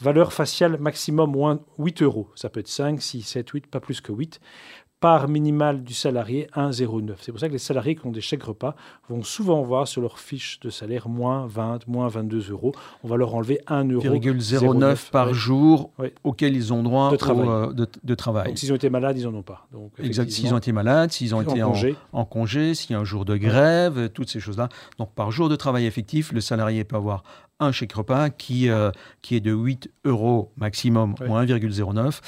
Valeur 0.00 0.32
faciale 0.32 0.78
maximum 0.78 1.32
moins 1.32 1.60
8 1.78 2.00
euros. 2.00 2.30
Ça 2.36 2.48
peut 2.48 2.60
être 2.60 2.68
5, 2.68 3.02
6, 3.02 3.20
7, 3.20 3.50
8, 3.50 3.66
pas 3.66 3.80
plus 3.80 4.00
que 4.00 4.12
8. 4.12 4.40
Part 5.06 5.28
minimale 5.28 5.84
du 5.84 5.94
salarié 5.94 6.48
1,09. 6.56 7.12
C'est 7.20 7.30
pour 7.30 7.40
ça 7.40 7.46
que 7.46 7.52
les 7.52 7.60
salariés 7.60 7.94
qui 7.94 8.04
ont 8.08 8.10
des 8.10 8.20
chèques 8.20 8.42
repas 8.42 8.74
vont 9.08 9.22
souvent 9.22 9.62
voir 9.62 9.86
sur 9.86 10.02
leur 10.02 10.18
fiche 10.18 10.58
de 10.58 10.68
salaire 10.68 11.08
moins 11.08 11.46
20, 11.46 11.86
moins 11.86 12.08
22 12.08 12.50
euros. 12.50 12.72
On 13.04 13.08
va 13.08 13.16
leur 13.16 13.32
enlever 13.32 13.60
1 13.68 13.84
euro. 13.88 14.02
0,09 14.04 15.10
par 15.12 15.28
Ouais. 15.28 15.32
jour 15.34 15.92
Ouais. 16.00 16.12
auquel 16.24 16.56
ils 16.56 16.72
ont 16.72 16.82
droit 16.82 17.10
De 17.10 17.14
au, 17.14 17.18
travail. 17.18 17.46
euh, 17.48 17.72
de, 17.72 17.86
de 18.02 18.14
travail. 18.16 18.48
Donc 18.48 18.58
s'ils 18.58 18.72
ont 18.72 18.74
été 18.74 18.90
malades, 18.90 19.16
ils 19.16 19.26
n'en 19.30 19.34
ont 19.34 19.42
pas. 19.42 19.68
Donc, 19.72 19.92
Exact. 20.02 20.28
S'ils 20.28 20.52
ont 20.52 20.58
été 20.58 20.72
malades, 20.72 21.12
s'ils 21.12 21.36
ont 21.36 21.40
été 21.40 21.62
en, 21.62 21.68
congé. 21.68 21.94
en 22.12 22.24
congé, 22.24 22.74
s'il 22.74 22.90
y 22.90 22.94
a 22.96 22.98
un 22.98 23.04
jour 23.04 23.24
de 23.24 23.36
grève, 23.36 23.98
euh, 23.98 24.08
toutes 24.08 24.28
ces 24.28 24.40
choses-là. 24.40 24.68
Donc, 24.98 25.12
par 25.14 25.30
jour 25.30 25.48
de 25.48 25.54
travail 25.54 25.86
effectif, 25.86 26.32
le 26.32 26.40
salarié 26.40 26.82
peut 26.82 26.96
avoir 26.96 27.22
un 27.60 27.70
chèque 27.70 27.92
repas 27.92 28.28
qui, 28.30 28.68
euh, 28.68 28.90
qui 29.22 29.36
est 29.36 29.40
de 29.40 29.52
8 29.52 29.88
euros 30.04 30.50
maximum, 30.56 31.14
ou 31.28 31.36
1,09, 31.36 32.20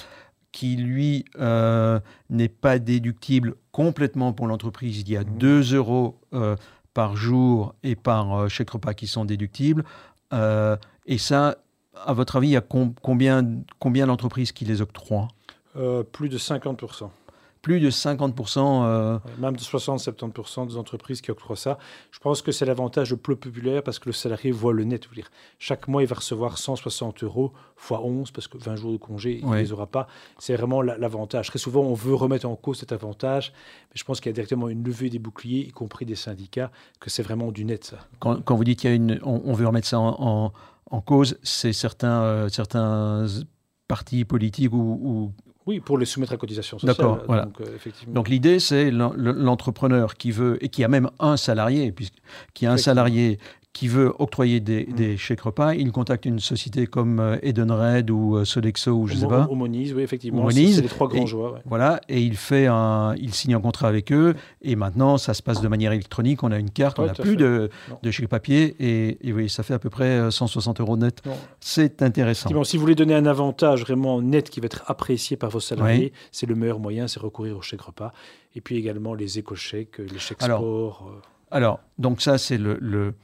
qui, 0.53 0.77
lui, 0.77 1.25
euh, 1.39 2.01
n'est 2.31 2.49
pas 2.49 2.79
déductible 2.79 3.55
complètement 3.73 4.33
pour 4.33 4.47
l'entreprise. 4.47 5.01
Il 5.01 5.11
y 5.11 5.17
a 5.17 5.25
Mhm. 5.25 5.39
2 5.39 5.75
euros 5.75 6.19
euh, 6.35 6.57
par 6.95 7.17
jour 7.17 7.75
et 7.83 7.95
par 7.97 8.35
euh, 8.35 8.49
chèque 8.49 8.71
repas 8.71 8.95
qui 8.95 9.07
sont 9.07 9.25
déductibles. 9.25 9.85
Et 11.07 11.19
ça, 11.19 11.57
à 12.05 12.13
votre 12.13 12.37
avis, 12.37 12.49
il 12.49 12.53
y 12.53 12.57
a 12.57 12.61
com- 12.61 12.93
combien, 13.03 13.47
combien 13.79 14.07
d'entreprises 14.07 14.53
qui 14.53 14.65
les 14.65 14.81
octroient? 14.83 15.29
Plus 16.13 16.29
de 16.29 16.39
50%. 16.39 17.11
Plus 17.69 17.81
de 17.81 17.91
50%. 17.91 18.83
euh, 18.87 19.19
Même 19.39 19.57
de 19.57 19.61
60-70% 19.61 20.69
des 20.69 20.77
entreprises 20.79 21.21
qui 21.21 21.31
octroient 21.31 21.55
ça. 21.57 21.79
Je 22.11 22.19
pense 22.19 22.41
que 22.41 22.51
c'est 22.51 22.65
l'avantage 22.65 23.11
le 23.11 23.19
plus 23.19 23.37
populaire 23.37 23.83
parce 23.83 23.99
que 23.99 24.09
le 24.09 24.15
salarié 24.15 24.51
voit 24.51 24.73
le 24.73 24.85
net. 24.85 25.07
Dire, 25.15 25.31
chaque 25.59 25.87
mois, 25.87 26.03
il 26.03 26.09
va 26.09 26.17
recevoir 26.17 26.57
160 26.57 27.23
euros 27.25 27.53
fois 27.77 28.01
11 28.03 28.31
parce 28.31 28.49
que 28.49 28.57
20 28.57 28.77
jours 28.77 28.93
de 28.93 28.97
congé, 28.97 29.41
il 29.43 29.47
ne 29.47 29.57
les 29.57 29.73
aura 29.73 29.87
pas. 29.87 30.07
C'est 30.39 30.57
vraiment 30.57 30.81
la- 30.81 30.97
l'avantage. 30.97 31.49
Très 31.49 31.59
souvent, 31.59 31.83
on 31.83 31.93
veut 31.95 32.15
remettre 32.15 32.47
en 32.49 32.57
cause 32.57 32.79
cet 32.79 32.93
avantage, 32.93 33.53
mais 33.91 33.97
je 33.97 34.05
pense 34.05 34.21
qu'il 34.21 34.31
y 34.31 34.33
a 34.33 34.35
directement 34.35 34.69
une 34.71 34.83
levée 34.83 35.11
des 35.11 35.19
boucliers, 35.19 35.67
y 35.67 35.71
compris 35.71 36.07
des 36.07 36.15
syndicats, 36.15 36.71
que 37.01 37.11
c'est 37.11 37.23
vraiment 37.23 37.53
du 37.53 37.67
net, 37.67 37.85
ça. 37.85 37.99
quand, 38.19 38.43
quand 38.43 38.57
vous 38.57 38.65
dites 38.65 38.81
qu'il 38.81 38.89
y 38.91 38.93
a 38.95 38.97
une, 38.97 39.21
on, 39.25 39.43
on 39.45 39.53
veut 39.53 39.67
remettre 39.67 39.87
ça 39.89 40.01
en, 40.01 40.17
en- 40.19 40.53
en 40.91 41.01
cause, 41.03 41.39
c'est 41.43 41.75
certains, 41.75 42.23
euh, 42.23 42.49
certains 42.49 43.27
partis 43.89 44.25
politiques 44.25 44.73
ou, 44.73 44.77
ou- 45.03 45.33
Oui, 45.69 45.81
pour 45.81 45.99
les 45.99 46.07
soumettre 46.07 46.33
à 46.33 46.37
cotisation 46.39 46.79
sociale. 46.79 46.97
D'accord, 46.97 47.19
voilà. 47.27 47.45
Donc, 47.45 47.61
euh, 47.61 47.77
effectivement. 47.77 48.15
donc 48.15 48.29
l'idée 48.31 48.59
c'est 48.59 48.91
l'en- 48.91 49.13
l'entrepreneur 49.17 50.15
qui 50.17 50.31
veut 50.33 50.57
et 50.65 50.69
qui 50.71 50.83
a 50.83 50.89
même 50.89 51.11
un 51.21 51.37
salarié, 51.37 51.93
puisque 51.93 52.15
qui 52.55 52.65
a 52.67 52.73
un 52.73 52.79
salarié 52.79 53.39
qui 53.79 53.87
veut 53.87 54.13
octroyer 54.19 54.59
des, 54.59 54.87
Mm. 54.91 54.93
des 54.95 55.17
chèques 55.17 55.43
repas, 55.43 55.73
il 55.75 55.93
contacte 55.93 56.25
une 56.27 56.41
société 56.41 56.89
comme 56.89 57.21
euh, 57.21 57.37
Edenred 57.43 58.11
ou 58.11 58.35
euh, 58.37 58.45
Sodexo 58.45 58.91
ou 58.91 59.07
je 59.07 59.15
sais 59.15 59.25
Au- 59.25 59.29
pas. 59.29 59.47
Moniz, 59.53 59.95
oui, 59.95 60.03
effectivement. 60.03 60.51
C'est- 60.51 60.81
les 60.83 60.89
trois 60.89 61.07
grands 61.07 61.23
et- 61.23 61.27
joueurs. 61.29 61.53
ouais. 61.55 61.61
Voilà, 61.65 62.01
et 62.09 62.21
il 62.21 62.37
fait 62.37 62.67
un, 62.67 63.15
il 63.21 63.33
signe 63.33 63.55
un 63.55 63.61
contrat 63.61 63.87
avec 63.87 64.11
eux, 64.11 64.35
et 64.63 64.75
maintenant 64.75 65.17
ça 65.17 65.33
se 65.33 65.45
passe 65.45 65.61
de 65.61 65.69
manière 65.69 65.93
électronique. 65.93 66.43
On 66.43 66.51
a 66.51 66.59
une 66.59 66.71
carte, 66.71 66.99
on 66.99 67.07
n'a 67.07 67.13
plus 67.13 67.31
fait. 67.31 67.37
de, 67.37 67.71
Non. 67.89 67.99
de 68.03 68.11
chèque 68.11 68.27
papier, 68.29 68.75
et, 68.81 69.29
et 69.29 69.33
oui, 69.33 69.49
ça 69.49 69.63
fait 69.63 69.75
à 69.75 69.79
peu 69.79 69.91
près 69.91 70.07
euh, 70.19 70.33
160 70.33 70.81
euros 70.81 70.97
net. 70.97 71.23
C'est 71.61 72.03
intéressant. 72.03 72.49
Si 72.65 72.77
vous 72.77 72.81
voulez 72.81 72.97
donner 72.97 73.15
un 73.15 73.27
avantage 73.27 73.83
vraiment 73.83 74.21
net 74.21 74.51
qui 74.51 74.59
va 74.59 74.67
être 74.67 74.83
apprécié 74.89 75.37
par 75.37 75.51
vos 75.51 75.61
salariés, 75.61 76.13
c'est 76.33 76.47
le 76.47 76.57
meilleur 76.57 76.81
moyen, 76.81 77.07
c'est 77.07 77.21
recourir 77.21 77.57
au 77.57 77.63
chèque 77.63 77.83
repas. 77.83 78.13
Et 78.57 78.61
puis 78.61 78.77
également 78.77 79.15
les 79.15 79.39
éco-chèques, 79.39 79.99
les 79.99 80.19
chèques 80.19 80.43
Alors, 80.43 80.59
sport. 80.63 81.13
euh, 81.15 81.21
Alors, 81.57 81.79
donc 81.99 82.21
ça 82.23 82.39
c'est 82.39 82.59
le, 82.59 82.77
le, 82.81 83.15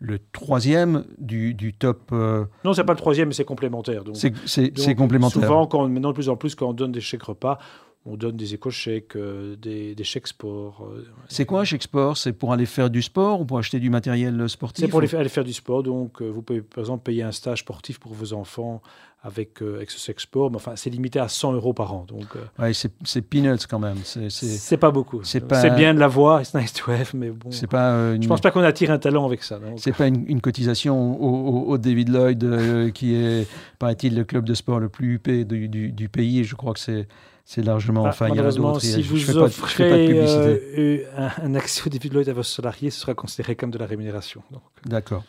le 0.00 0.18
troisième 0.32 1.04
du, 1.18 1.54
du 1.54 1.72
top. 1.74 2.08
euh, 2.12 2.46
Non, 2.64 2.72
c'est 2.72 2.84
pas 2.84 2.94
le 2.94 2.98
troisième, 2.98 3.32
c'est 3.32 3.44
complémentaire. 3.44 4.02
C'est 4.14 4.94
complémentaire. 4.94 5.42
Souvent, 5.42 5.66
quand, 5.66 5.86
maintenant 5.88 6.08
de 6.08 6.14
plus 6.14 6.28
en 6.30 6.36
plus, 6.36 6.54
quand 6.54 6.68
on 6.70 6.72
donne 6.72 6.92
des 6.92 7.00
chèques 7.02 7.22
repas, 7.22 7.58
on 8.06 8.16
donne 8.16 8.36
des 8.36 8.54
éco-chèques, 8.54 9.14
euh, 9.16 9.56
des, 9.56 9.94
des 9.94 10.04
chèques 10.04 10.26
sport. 10.28 10.88
euh, 10.90 11.04
C'est 11.28 11.44
quoi 11.44 11.60
un 11.60 11.64
chèque 11.64 11.82
sport? 11.82 12.16
C'est 12.16 12.32
pour 12.32 12.52
aller 12.52 12.64
faire 12.66 12.88
du 12.88 13.02
sport 13.02 13.42
ou 13.42 13.44
pour 13.44 13.58
acheter 13.58 13.78
du 13.78 13.90
matériel 13.90 14.48
sportif 14.48 14.82
C'est 14.84 14.88
pour 14.88 15.00
ou- 15.00 15.16
aller 15.16 15.28
faire 15.28 15.44
du 15.44 15.52
sport. 15.52 15.82
Donc, 15.82 16.22
euh, 16.22 16.28
vous 16.30 16.40
pouvez 16.40 16.62
par 16.62 16.78
exemple 16.80 17.02
payer 17.02 17.22
un 17.22 17.32
stage 17.32 17.60
sportif 17.60 17.98
pour 18.00 18.14
vos 18.14 18.32
enfants 18.32 18.80
avec, 19.22 19.60
avec 19.60 19.90
ce 19.90 19.98
chèque 19.98 20.18
sport. 20.20 20.50
Mais 20.50 20.56
enfin, 20.56 20.72
c'est 20.76 20.88
limité 20.88 21.18
à 21.20 21.28
100 21.28 21.52
euros 21.52 21.74
par 21.74 21.92
an. 21.92 22.06
Donc, 22.08 22.24
Ouais, 22.58 22.72
c'est 22.72 23.20
peanuts 23.20 23.66
quand 23.68 23.78
même. 23.78 23.98
C'est 24.02 24.78
pas 24.78 24.90
beaucoup. 24.90 25.22
c'est 25.22 25.46
pas- 25.46 25.68
bien 25.68 25.92
de 25.92 25.98
l'avoir, 26.00 26.40
it's 26.40 26.54
nice 26.54 26.72
to 26.72 26.90
have, 26.90 27.10
mais 27.14 27.28
bon. 27.28 27.50
c'est 27.50 27.66
pas 27.66 28.14
une, 28.14 28.22
Je 28.22 28.28
pense 28.28 28.40
pas 28.40 28.50
qu'on 28.50 28.60
attire 28.62 28.90
un 28.92 28.98
talent 28.98 29.26
avec 29.26 29.42
ça. 29.42 29.60
c'est 29.76 29.94
pas 29.94 30.06
une, 30.06 30.24
une 30.26 30.40
cotisation 30.40 31.20
au, 31.22 31.26
au- 31.26 31.72
au 31.72 31.76
David 31.76 32.08
Lloyd 32.08 32.92
qui 32.94 33.14
est, 33.14 33.46
paraît-il, 33.78 34.16
le 34.16 34.24
club 34.24 34.46
de 34.46 34.54
sport 34.54 34.80
le 34.80 34.88
plus 34.88 35.16
huppé 35.16 35.44
du, 35.44 35.68
du- 35.68 35.92
du 35.92 36.08
pays. 36.08 36.38
Et 36.40 36.44
je 36.44 36.54
crois 36.54 36.72
que 36.72 36.80
c'est 36.80 37.06
c'est 37.52 37.62
largement. 37.62 38.04
Ah, 38.04 38.10
enfin, 38.10 38.28
il 38.28 38.36
y 38.36 38.38
a 38.38 38.48
si 38.78 39.02
vous 39.02 39.16
je 39.16 39.24
fais 39.24 39.32
pas, 39.34 39.40
de- 39.40 39.48
je 39.48 39.52
fais 39.66 39.90
pas 39.90 39.96
de 39.96 40.02
offrez 40.02 40.18
euh, 40.20 40.58
euh, 40.78 41.04
un, 41.16 41.46
un 41.46 41.54
accès 41.56 41.82
au 41.84 41.90
début 41.90 42.08
de 42.08 42.30
à 42.30 42.32
vos 42.32 42.44
salariés, 42.44 42.90
ce 42.90 43.00
sera 43.00 43.14
considéré 43.14 43.56
comme 43.56 43.72
de 43.72 43.78
la 43.78 43.86
rémunération. 43.86 44.40
D'accord. 44.86 45.24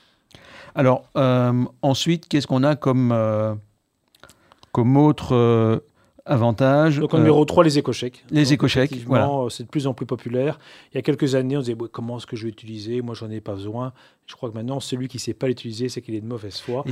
Alors, 0.76 1.04
euh, 1.18 1.66
ensuite, 1.82 2.28
qu'est-ce 2.28 2.46
qu'on 2.46 2.62
a 2.64 2.76
comme, 2.76 3.12
euh, 3.12 3.56
comme 4.72 4.98
autre 4.98 5.82
avantage 6.28 7.00
Donc, 7.00 7.16
en 7.16 7.18
numéro 7.18 7.44
3, 7.44 7.64
les 7.64 7.80
éco-chèques. 7.80 8.24
les 8.30 8.54
éco-chèques, 8.54 8.94
euh, 9.10 9.50
C'est 9.50 9.64
de 9.64 9.68
plus 9.70 9.88
en 9.88 9.96
plus 9.96 10.06
populaire. 10.06 10.60
Il 10.94 10.98
y 10.98 11.00
a 11.00 11.02
quelques 11.02 11.34
années, 11.34 11.58
on 11.58 11.62
disait 11.62 11.74
ouais, 11.74 11.90
comment 11.92 12.18
est-ce 12.18 12.28
que 12.28 12.36
je 12.36 12.44
vais 12.44 12.50
l'utiliser 12.52 13.02
Moi, 13.02 13.16
j'en 13.16 13.32
ai 13.32 13.42
pas 13.42 13.56
besoin. 13.56 13.94
Je 14.28 14.36
crois 14.36 14.52
que 14.52 14.56
maintenant, 14.56 14.80
celui 14.80 15.08
qui 15.08 15.18
ne 15.18 15.22
sait 15.22 15.34
pas 15.34 15.48
l'utiliser, 15.48 15.90
c'est 15.90 16.04
qu'il 16.04 16.14
est 16.14 16.22
de 16.22 16.28
mauvaise 16.28 16.60
foi. 16.60 16.84
Et- 16.88 16.92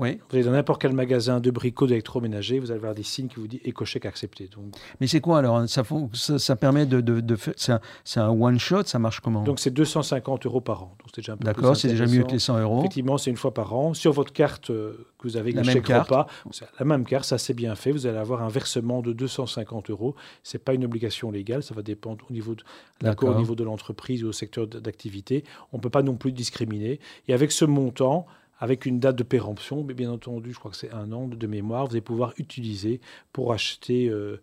Oui, 0.00 0.20
Vous 0.30 0.36
allez 0.36 0.44
dans 0.44 0.52
n'importe 0.52 0.80
quel 0.80 0.92
magasin 0.92 1.40
de 1.40 1.50
bricots 1.50 1.88
d'électroménager, 1.88 2.60
vous 2.60 2.70
allez 2.70 2.78
voir 2.78 2.94
des 2.94 3.02
signes 3.02 3.26
qui 3.26 3.36
vous 3.40 3.48
disent 3.48 3.60
éco-chèque 3.64 4.06
accepté. 4.06 4.46
Donc, 4.46 4.66
mais 5.00 5.08
c'est 5.08 5.20
quoi 5.20 5.38
alors? 5.40 5.68
Ça, 5.68 5.82
fon- 5.82 6.08
ça, 6.14 6.38
ça 6.38 6.54
permet 6.54 6.86
de, 6.86 7.00
de, 7.00 7.18
de 7.20 7.34
faire. 7.36 7.54
C'est 8.04 8.20
un, 8.20 8.28
one-shot, 8.30 8.84
ça 8.84 9.00
marche 9.00 9.18
comment? 9.18 9.42
Donc 9.42 9.58
c'est 9.58 9.72
250 9.72 10.46
euros 10.46 10.60
par 10.60 10.84
an. 10.84 10.96
Donc, 11.00 11.08
c'est 11.12 11.20
déjà 11.20 11.32
un 11.32 11.36
peu 11.36 11.44
plus 11.44 11.52
D'accord, 11.52 11.76
c'est 11.76 11.88
déjà 11.88 12.06
mieux 12.06 12.22
que 12.22 12.30
les 12.30 12.38
100 12.38 12.60
euros. 12.60 12.78
Effectivement, 12.78 13.18
c'est 13.18 13.30
une 13.30 13.36
fois 13.36 13.52
par 13.52 13.74
an. 13.74 13.92
Sur 13.92 14.12
votre 14.12 14.32
carte 14.32 14.70
euh, 14.70 15.04
que 15.18 15.26
vous 15.26 15.36
avez 15.36 15.50
La 15.50 15.64
même 15.64 15.82
carte. 15.82 16.06
repas, 16.08 16.28
la 16.78 16.84
même 16.84 17.04
carte, 17.04 17.24
ça 17.24 17.36
c'est 17.38 17.54
bien 17.54 17.74
fait. 17.74 17.90
Vous 17.90 18.06
allez 18.06 18.18
avoir 18.18 18.44
un 18.44 18.48
versement 18.48 19.02
de 19.02 19.12
250 19.12 19.90
euros. 19.90 20.14
C'est 20.44 20.62
pas 20.62 20.74
une 20.74 20.84
obligation 20.84 21.32
légale, 21.32 21.64
ça 21.64 21.74
va 21.74 21.82
dépendre 21.82 22.24
au 22.30 22.32
niveau 22.32 22.54
de 22.54 22.62
l'accord 23.02 23.30
au 23.34 23.38
niveau 23.38 23.56
de 23.56 23.64
l'entreprise 23.64 24.22
ou 24.22 24.28
au 24.28 24.32
secteur 24.32 24.68
d'activité. 24.68 25.42
On 25.72 25.80
peut 25.80 25.90
pas 25.90 26.02
non 26.02 26.14
plus 26.14 26.30
discriminer. 26.30 27.00
Et 27.26 27.34
avec 27.34 27.50
ce 27.50 27.64
montant, 27.64 28.26
avec 28.60 28.86
une 28.86 28.98
date 29.00 29.16
de 29.16 29.22
péremption, 29.22 29.84
mais 29.84 29.94
bien 29.94 30.10
entendu, 30.10 30.52
je 30.52 30.58
crois 30.58 30.70
que 30.70 30.76
c'est 30.76 30.92
un 30.92 31.12
an 31.12 31.28
de, 31.28 31.46
mémoire, 31.46 31.86
vous 31.86 31.92
allez 31.92 32.00
pouvoir 32.00 32.32
utiliser 32.38 33.00
pour 33.32 33.52
acheter. 33.52 34.08
euh, 34.08 34.40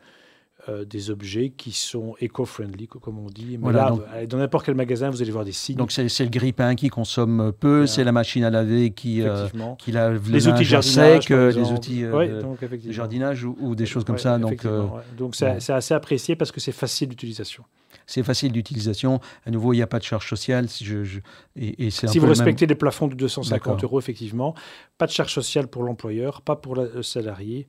euh, 0.67 0.83
des 0.83 1.11
objets 1.11 1.49
qui 1.55 1.71
sont 1.73 2.15
éco-friendly, 2.19 2.87
co- 2.87 2.97
comme 2.97 3.19
on 3.19 3.27
dit. 3.29 3.49
Mais 3.51 3.57
Voilà, 3.57 3.83
là, 3.83 3.89
donc- 3.91 4.01
allez 4.11 4.25
dans 4.25 4.37
n'importe 4.39 4.65
quel 4.65 4.73
magasin, 4.73 5.11
vous 5.11 5.21
allez 5.21 5.29
voir 5.29 5.45
des 5.45 5.51
signes. 5.51 5.75
Donc 5.75 5.91
c'est 5.91 6.01
le 6.03 6.29
grille-pain 6.29 6.73
qui 6.73 6.87
consomme 6.89 7.53
peu, 7.59 7.85
c'est 7.85 8.03
la 8.03 8.11
machine 8.11 8.43
à 8.43 8.49
laver 8.49 8.89
qui, 8.89 9.21
euh, 9.21 9.47
qui 9.77 9.91
lave 9.91 10.13
le 10.27 10.33
les 10.33 10.47
outils 10.47 10.59
de 10.59 10.63
jardinage, 10.63 11.21
sec, 11.23 11.31
euh, 11.31 11.49
exemple. 11.49 11.73
outils 11.75 12.03
euh, 12.03 12.17
Ouais, 12.17 12.27
de- 12.29 12.41
donc, 12.41 12.59
de 12.61 12.65
effectivement. 12.65 12.93
jardinage 12.95 13.43
ou, 13.43 13.55
ou 13.59 13.75
des 13.75 13.85
choses 13.85 14.05
comme 14.05 14.15
Ouais, 14.15 14.21
ça. 14.21 14.39
Donc 14.39 14.65
euh, 14.65 14.87
c'est 15.33 15.73
assez 15.73 15.93
apprécié 15.93 16.35
parce 16.35 16.51
que 16.51 16.59
c'est 16.59 16.71
facile 16.71 17.09
d'utilisation. 17.09 17.63
C'est 18.07 18.23
facile 18.23 18.51
d'utilisation. 18.51 19.19
À 19.45 19.51
nouveau, 19.51 19.73
il 19.73 19.77
n'y 19.77 19.81
a 19.81 19.87
pas 19.87 19.99
de 19.99 20.03
charge 20.03 20.27
sociale. 20.29 20.69
Si, 20.69 20.85
je, 20.85 21.03
je- 21.03 21.19
et, 21.55 21.85
et 21.87 21.89
c'est 21.91 22.07
un 22.07 22.11
Si 22.11 22.17
peu 22.19 22.25
vous 22.25 22.25
le 22.27 22.31
même- 22.33 22.39
respectez 22.45 22.65
les 22.67 22.75
plafonds 22.75 23.07
de 23.07 23.15
250 23.15 23.49
D'accord. 23.75 23.79
euros, 23.83 23.99
effectivement, 23.99 24.53
pas 24.97 25.05
de 25.07 25.11
charge 25.11 25.33
sociale 25.33 25.67
pour 25.67 25.83
l'employeur, 25.83 26.41
pas 26.41 26.55
pour 26.55 26.75
la- 26.75 26.85
le 26.85 27.03
salarié 27.03 27.67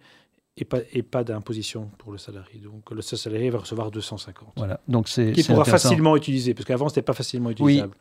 et 0.58 0.64
pas, 0.64 0.78
et 0.92 1.02
pas 1.02 1.22
d'imposition 1.24 1.90
pour 1.98 2.12
le 2.12 2.18
salarié. 2.18 2.60
Donc 2.60 2.90
le 2.90 3.02
salarié 3.02 3.50
va 3.50 3.58
recevoir 3.58 3.90
250. 3.90 4.54
Voilà. 4.56 4.80
Donc 4.88 5.08
c'est 5.08 5.32
Qu'il 5.32 5.44
pourra 5.44 5.64
facilement 5.64 6.16
utiliser, 6.16 6.54
parce 6.54 6.64
qu'avant, 6.66 6.88
ce 6.88 6.92
n'était 6.94 7.02
pas 7.02 7.12
facilement 7.14 7.50
utilisable. 7.50 7.94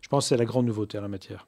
Je 0.00 0.08
pense 0.08 0.24
que 0.24 0.28
c'est 0.30 0.36
la 0.36 0.44
grande 0.44 0.66
nouveauté 0.66 0.96
en 0.98 1.02
la 1.02 1.08
matière. 1.08 1.46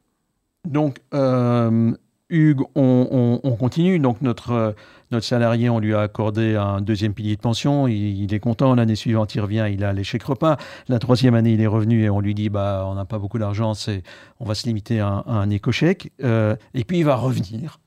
Donc, 0.68 0.98
euh, 1.14 1.92
Hugues, 2.30 2.62
on, 2.74 3.08
on- 3.10 3.40
on 3.48 3.56
continue. 3.56 3.98
Donc, 3.98 4.22
notre, 4.22 4.52
euh, 4.52 4.72
notre 5.10 5.26
salarié, 5.26 5.68
on 5.68 5.78
lui 5.80 5.94
a 5.94 6.00
accordé 6.00 6.56
un 6.56 6.80
deuxième 6.80 7.12
pilier 7.14 7.36
de 7.36 7.40
pension. 7.40 7.88
Il, 7.88 7.94
il 8.22 8.32
est 8.34 8.40
content. 8.40 8.74
L'année 8.74 8.94
suivante, 8.94 9.34
il 9.34 9.40
revient, 9.40 9.66
il 9.72 9.84
a 9.84 9.92
les 9.92 10.04
chèques 10.04 10.22
repas. 10.22 10.56
La 10.88 10.98
troisième 10.98 11.34
année, 11.34 11.52
il 11.52 11.60
est 11.60 11.66
revenu 11.66 12.04
et 12.04 12.10
on 12.10 12.20
lui 12.20 12.34
dit 12.34 12.48
bah, 12.48 12.84
on 12.86 12.94
n'a 12.94 13.04
pas 13.04 13.18
beaucoup 13.18 13.38
d'argent, 13.38 13.74
c'est, 13.74 14.02
on 14.38 14.44
va 14.44 14.54
se 14.54 14.66
limiter 14.66 15.00
à 15.00 15.08
un, 15.08 15.18
à 15.26 15.32
un 15.32 15.50
éco-chèque. 15.50 16.12
Euh, 16.22 16.56
et 16.74 16.84
puis, 16.84 16.98
il 16.98 17.04
va 17.04 17.16
revenir. 17.16 17.78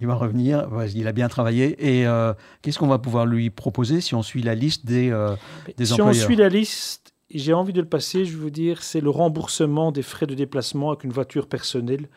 Il 0.00 0.06
va 0.06 0.14
revenir, 0.14 0.68
il 0.94 1.08
a 1.08 1.12
bien 1.12 1.26
travaillé. 1.28 1.74
Et 2.00 2.06
euh, 2.06 2.32
qu'est-ce 2.62 2.78
qu'on 2.78 2.86
va 2.86 2.98
pouvoir 3.00 3.26
lui 3.26 3.50
proposer 3.50 4.00
si 4.00 4.14
on 4.14 4.22
suit 4.22 4.42
la 4.42 4.54
liste 4.54 4.86
des, 4.86 5.10
euh, 5.10 5.34
Des 5.76 5.86
si 5.86 5.92
on 5.94 6.04
employeurs. 6.04 6.24
suit 6.24 6.36
la 6.36 6.48
liste, 6.48 7.12
j'ai 7.34 7.52
envie 7.52 7.72
de 7.72 7.80
le 7.80 7.88
passer, 7.88 8.24
je 8.24 8.30
vais 8.36 8.42
vous 8.42 8.50
dire, 8.50 8.84
c'est 8.84 9.00
le 9.00 9.10
remboursement 9.10 9.90
des 9.90 10.02
frais 10.02 10.26
de 10.26 10.34
déplacement 10.34 10.90
avec 10.92 11.02
une 11.02 11.10
voiture 11.10 11.48
personnelle 11.48 12.08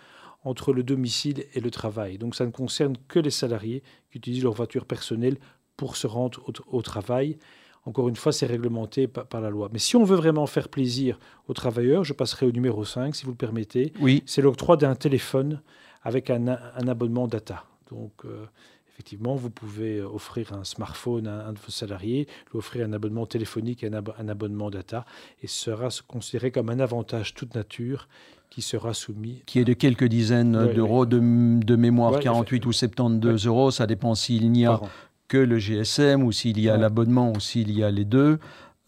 entre 0.43 0.74
le 0.74 0.83
domicile 0.83 1.45
et 1.53 1.60
le 1.60 1.69
travail. 1.71 2.17
Donc 2.17 2.36
ça 2.36 2.45
ne 2.45 2.51
concerne 2.51 2.95
que 3.07 3.19
les 3.19 3.29
salariés 3.31 3.83
qui 4.12 4.17
utilisent 4.17 4.43
leur 4.43 4.53
voiture 4.53 4.86
personnelle 4.86 5.38
pour 5.77 5.95
se 5.95 6.07
rendre 6.07 6.41
au, 6.48 6.77
au 6.77 6.81
travail. 6.81 7.38
Encore 7.86 8.10
une 8.10 8.15
fois, 8.15 8.31
c'est 8.31 8.45
réglementé 8.45 9.07
pa- 9.07 9.24
par, 9.25 9.41
la 9.41 9.50
loi. 9.50 9.69
Mais 9.74 9.79
si 9.79 9.95
on 9.95 10.03
veut 10.03 10.15
vraiment 10.15 10.45
faire 10.45 10.69
plaisir 10.69 11.19
aux 11.48 11.53
travailleurs, 11.53 12.03
je 12.03 12.13
passerai 12.13 12.45
au 12.45 12.51
numéro 12.51 12.86
5, 12.86 13.15
si 13.15 13.25
vous 13.25 13.31
le 13.31 13.38
permettez. 13.38 13.91
Oui, 14.00 14.21
C'est 14.27 14.41
l'octroi 14.43 14.77
d'un 14.77 14.93
téléphone 14.95 15.62
avec 16.03 16.29
un, 16.29 16.48
un 16.48 16.88
abonnement 16.88 17.27
data. 17.27 17.65
Donc, 17.89 18.12
euh, 18.25 18.45
effectivement, 18.93 19.36
vous 19.36 19.50
pouvez 19.50 20.00
offrir 20.01 20.53
un 20.53 20.63
smartphone 20.63 21.25
à 21.27 21.48
un 21.48 21.53
de 21.53 21.60
vos 21.60 21.71
salariés, 21.71 22.27
lui 22.51 22.60
offrir 22.60 22.86
un 22.88 22.93
abonnement 22.93 23.25
téléphonique 23.25 23.83
et 23.83 23.88
un, 23.88 24.03
un 24.17 24.27
abonnement 24.29 24.69
data, 24.69 25.05
et 25.41 25.48
ce 25.48 25.71
sera 25.71 25.88
considéré 26.07 26.51
comme 26.51 26.69
un 26.69 26.79
avantage 26.79 27.33
toute 27.33 27.55
nature 27.55 28.07
qui 28.51 28.62
sera 28.62 28.93
soumis. 28.93 29.41
qui 29.48 29.58
est 29.60 29.65
de 29.65 29.74
quelques 29.74 30.03
dizaines 30.03 30.55
Ouais, 30.55 30.74
d'euros 30.75 31.08
de, 31.08 31.17
de 31.17 31.75
mémoire, 31.75 32.12
Ouais, 32.13 32.20
48 32.20 32.65
ou 32.67 32.72
72 32.72 33.48
euros. 33.48 33.72
Ça 33.72 33.88
dépend 33.88 34.13
s'il 34.13 34.51
n'y 34.51 34.65
a 34.67 34.79
que 35.27 35.38
le 35.38 35.58
GSM 35.58 36.22
ou 36.24 36.31
s'il 36.31 36.60
y 36.60 36.70
a 36.70 36.75
l'abonnement 36.77 37.31
ou 37.36 37.39
s'il 37.39 37.72
y 37.72 37.84
a 37.84 37.89
les 37.89 38.05
deux. 38.05 38.38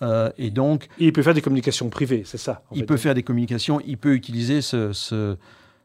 Euh, 0.01 0.29
et 0.38 0.50
donc, 0.51 0.88
Et 1.00 1.05
il 1.05 1.13
peut 1.13 1.24
faire 1.24 1.34
des 1.34 1.41
communications 1.41 1.89
privées, 1.89 2.24
c'est 2.25 2.38
ça. 2.38 2.62
en 2.70 2.75
il 2.75 2.79
fait. 2.82 2.86
peut 2.86 2.98
faire 2.98 3.13
des 3.15 3.24
communications, 3.24 3.79
il 3.88 3.98
peut 3.98 4.13
utiliser 4.13 4.62
ce, 4.62 4.91
ce- 4.91 5.38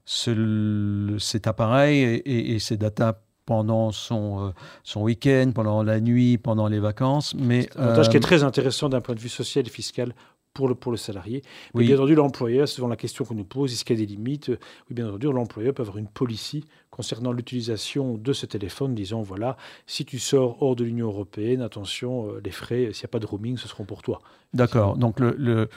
ce- 0.04 0.30
le- 0.32 1.18
cet 1.20 1.46
appareil 1.46 2.00
et, 2.00 2.14
et- 2.16 2.54
et 2.54 2.58
ces 2.58 2.76
datas 2.76 3.14
pendant 3.46 3.92
son, 3.92 4.48
euh, 4.48 4.50
son 4.82 5.02
week-end, 5.02 5.52
pendant 5.54 5.82
la 5.84 6.00
nuit, 6.00 6.36
pendant 6.36 6.66
les 6.66 6.80
vacances. 6.80 7.34
Mais 7.38 7.68
C'est 7.72 7.78
un 7.78 7.84
avantage 7.84 8.08
qui 8.10 8.16
est 8.16 8.20
euh, 8.20 8.22
très 8.22 8.42
intéressant 8.42 8.88
d'un 8.88 9.00
point 9.00 9.14
de 9.14 9.20
vue 9.20 9.28
social 9.28 9.64
et 9.66 9.70
fiscal 9.70 10.12
pour 10.54 10.68
le, 10.68 10.74
pour 10.74 10.90
le 10.90 10.98
salarié. 10.98 11.42
Mais 11.74 11.80
oui, 11.80 11.86
bien 11.86 11.96
entendu, 11.96 12.14
l'employeur, 12.14 12.66
c'est 12.66 12.74
souvent 12.76 12.88
la 12.88 12.96
question 12.96 13.24
qu'on 13.24 13.34
nous 13.34 13.44
pose, 13.44 13.72
est-ce 13.72 13.84
qu'il 13.84 13.98
y 13.98 14.02
a 14.02 14.06
des 14.06 14.12
limites? 14.12 14.48
Oui, 14.88 14.94
bien 14.94 15.06
entendu, 15.08 15.26
l'employeur 15.32 15.72
peut 15.74 15.82
avoir 15.82 15.98
une 15.98 16.08
policy 16.08 16.64
concernant 16.90 17.30
l'utilisation 17.32 18.16
de 18.16 18.32
ce 18.32 18.46
téléphone, 18.46 18.94
disant, 18.94 19.22
voilà, 19.22 19.56
si 19.86 20.04
tu 20.04 20.18
sors 20.18 20.60
hors 20.62 20.74
de 20.74 20.84
l'Union 20.84 21.06
européenne, 21.06 21.62
attention, 21.62 22.28
euh, 22.32 22.40
les 22.44 22.50
frais, 22.50 22.90
s'il 22.92 23.02
n'y 23.02 23.06
a 23.06 23.08
pas 23.08 23.20
de 23.20 23.26
roaming, 23.26 23.56
ce 23.56 23.68
seront 23.68 23.84
pour 23.84 24.02
toi. 24.02 24.20
d'accord. 24.52 24.96
Donc 24.96 25.20
le- 25.20 25.36
le- 25.38 25.68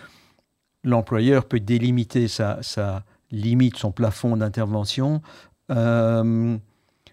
l'employeur 0.84 1.46
peut 1.46 1.60
délimiter 1.60 2.28
sa, 2.28 2.62
sa 2.64 3.04
limite, 3.32 3.78
son 3.78 3.92
plafond 3.92 4.36
d'intervention. 4.38 5.22
Euh, 5.72 6.58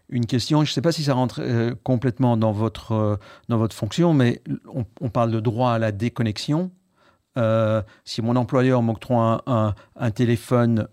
une 0.08 0.26
question, 0.26 0.64
je 0.64 0.70
ne 0.70 0.72
sais 0.74 0.80
pas 0.80 0.92
si 0.92 1.04
ça 1.04 1.12
rentre 1.14 1.40
euh, 1.42 1.74
complètement 1.84 2.36
dans 2.38 2.52
votre, 2.52 2.92
euh, 2.92 3.16
dans 3.50 3.58
votre 3.58 3.76
fonction, 3.76 4.14
mais 4.14 4.40
on, 4.74 4.86
on 5.02 5.10
parle 5.10 5.30
de 5.30 5.40
droit 5.40 5.72
à 5.72 5.78
la 5.78 5.92
déconnexion. 5.92 6.70
Euh, 7.38 7.80
si 8.04 8.20
mon 8.20 8.36
employeur 8.36 8.82
m'octroie 8.82 9.42
un, 9.46 9.52
un- 9.68 9.74
un 9.96 10.10
téléphone 10.10 10.88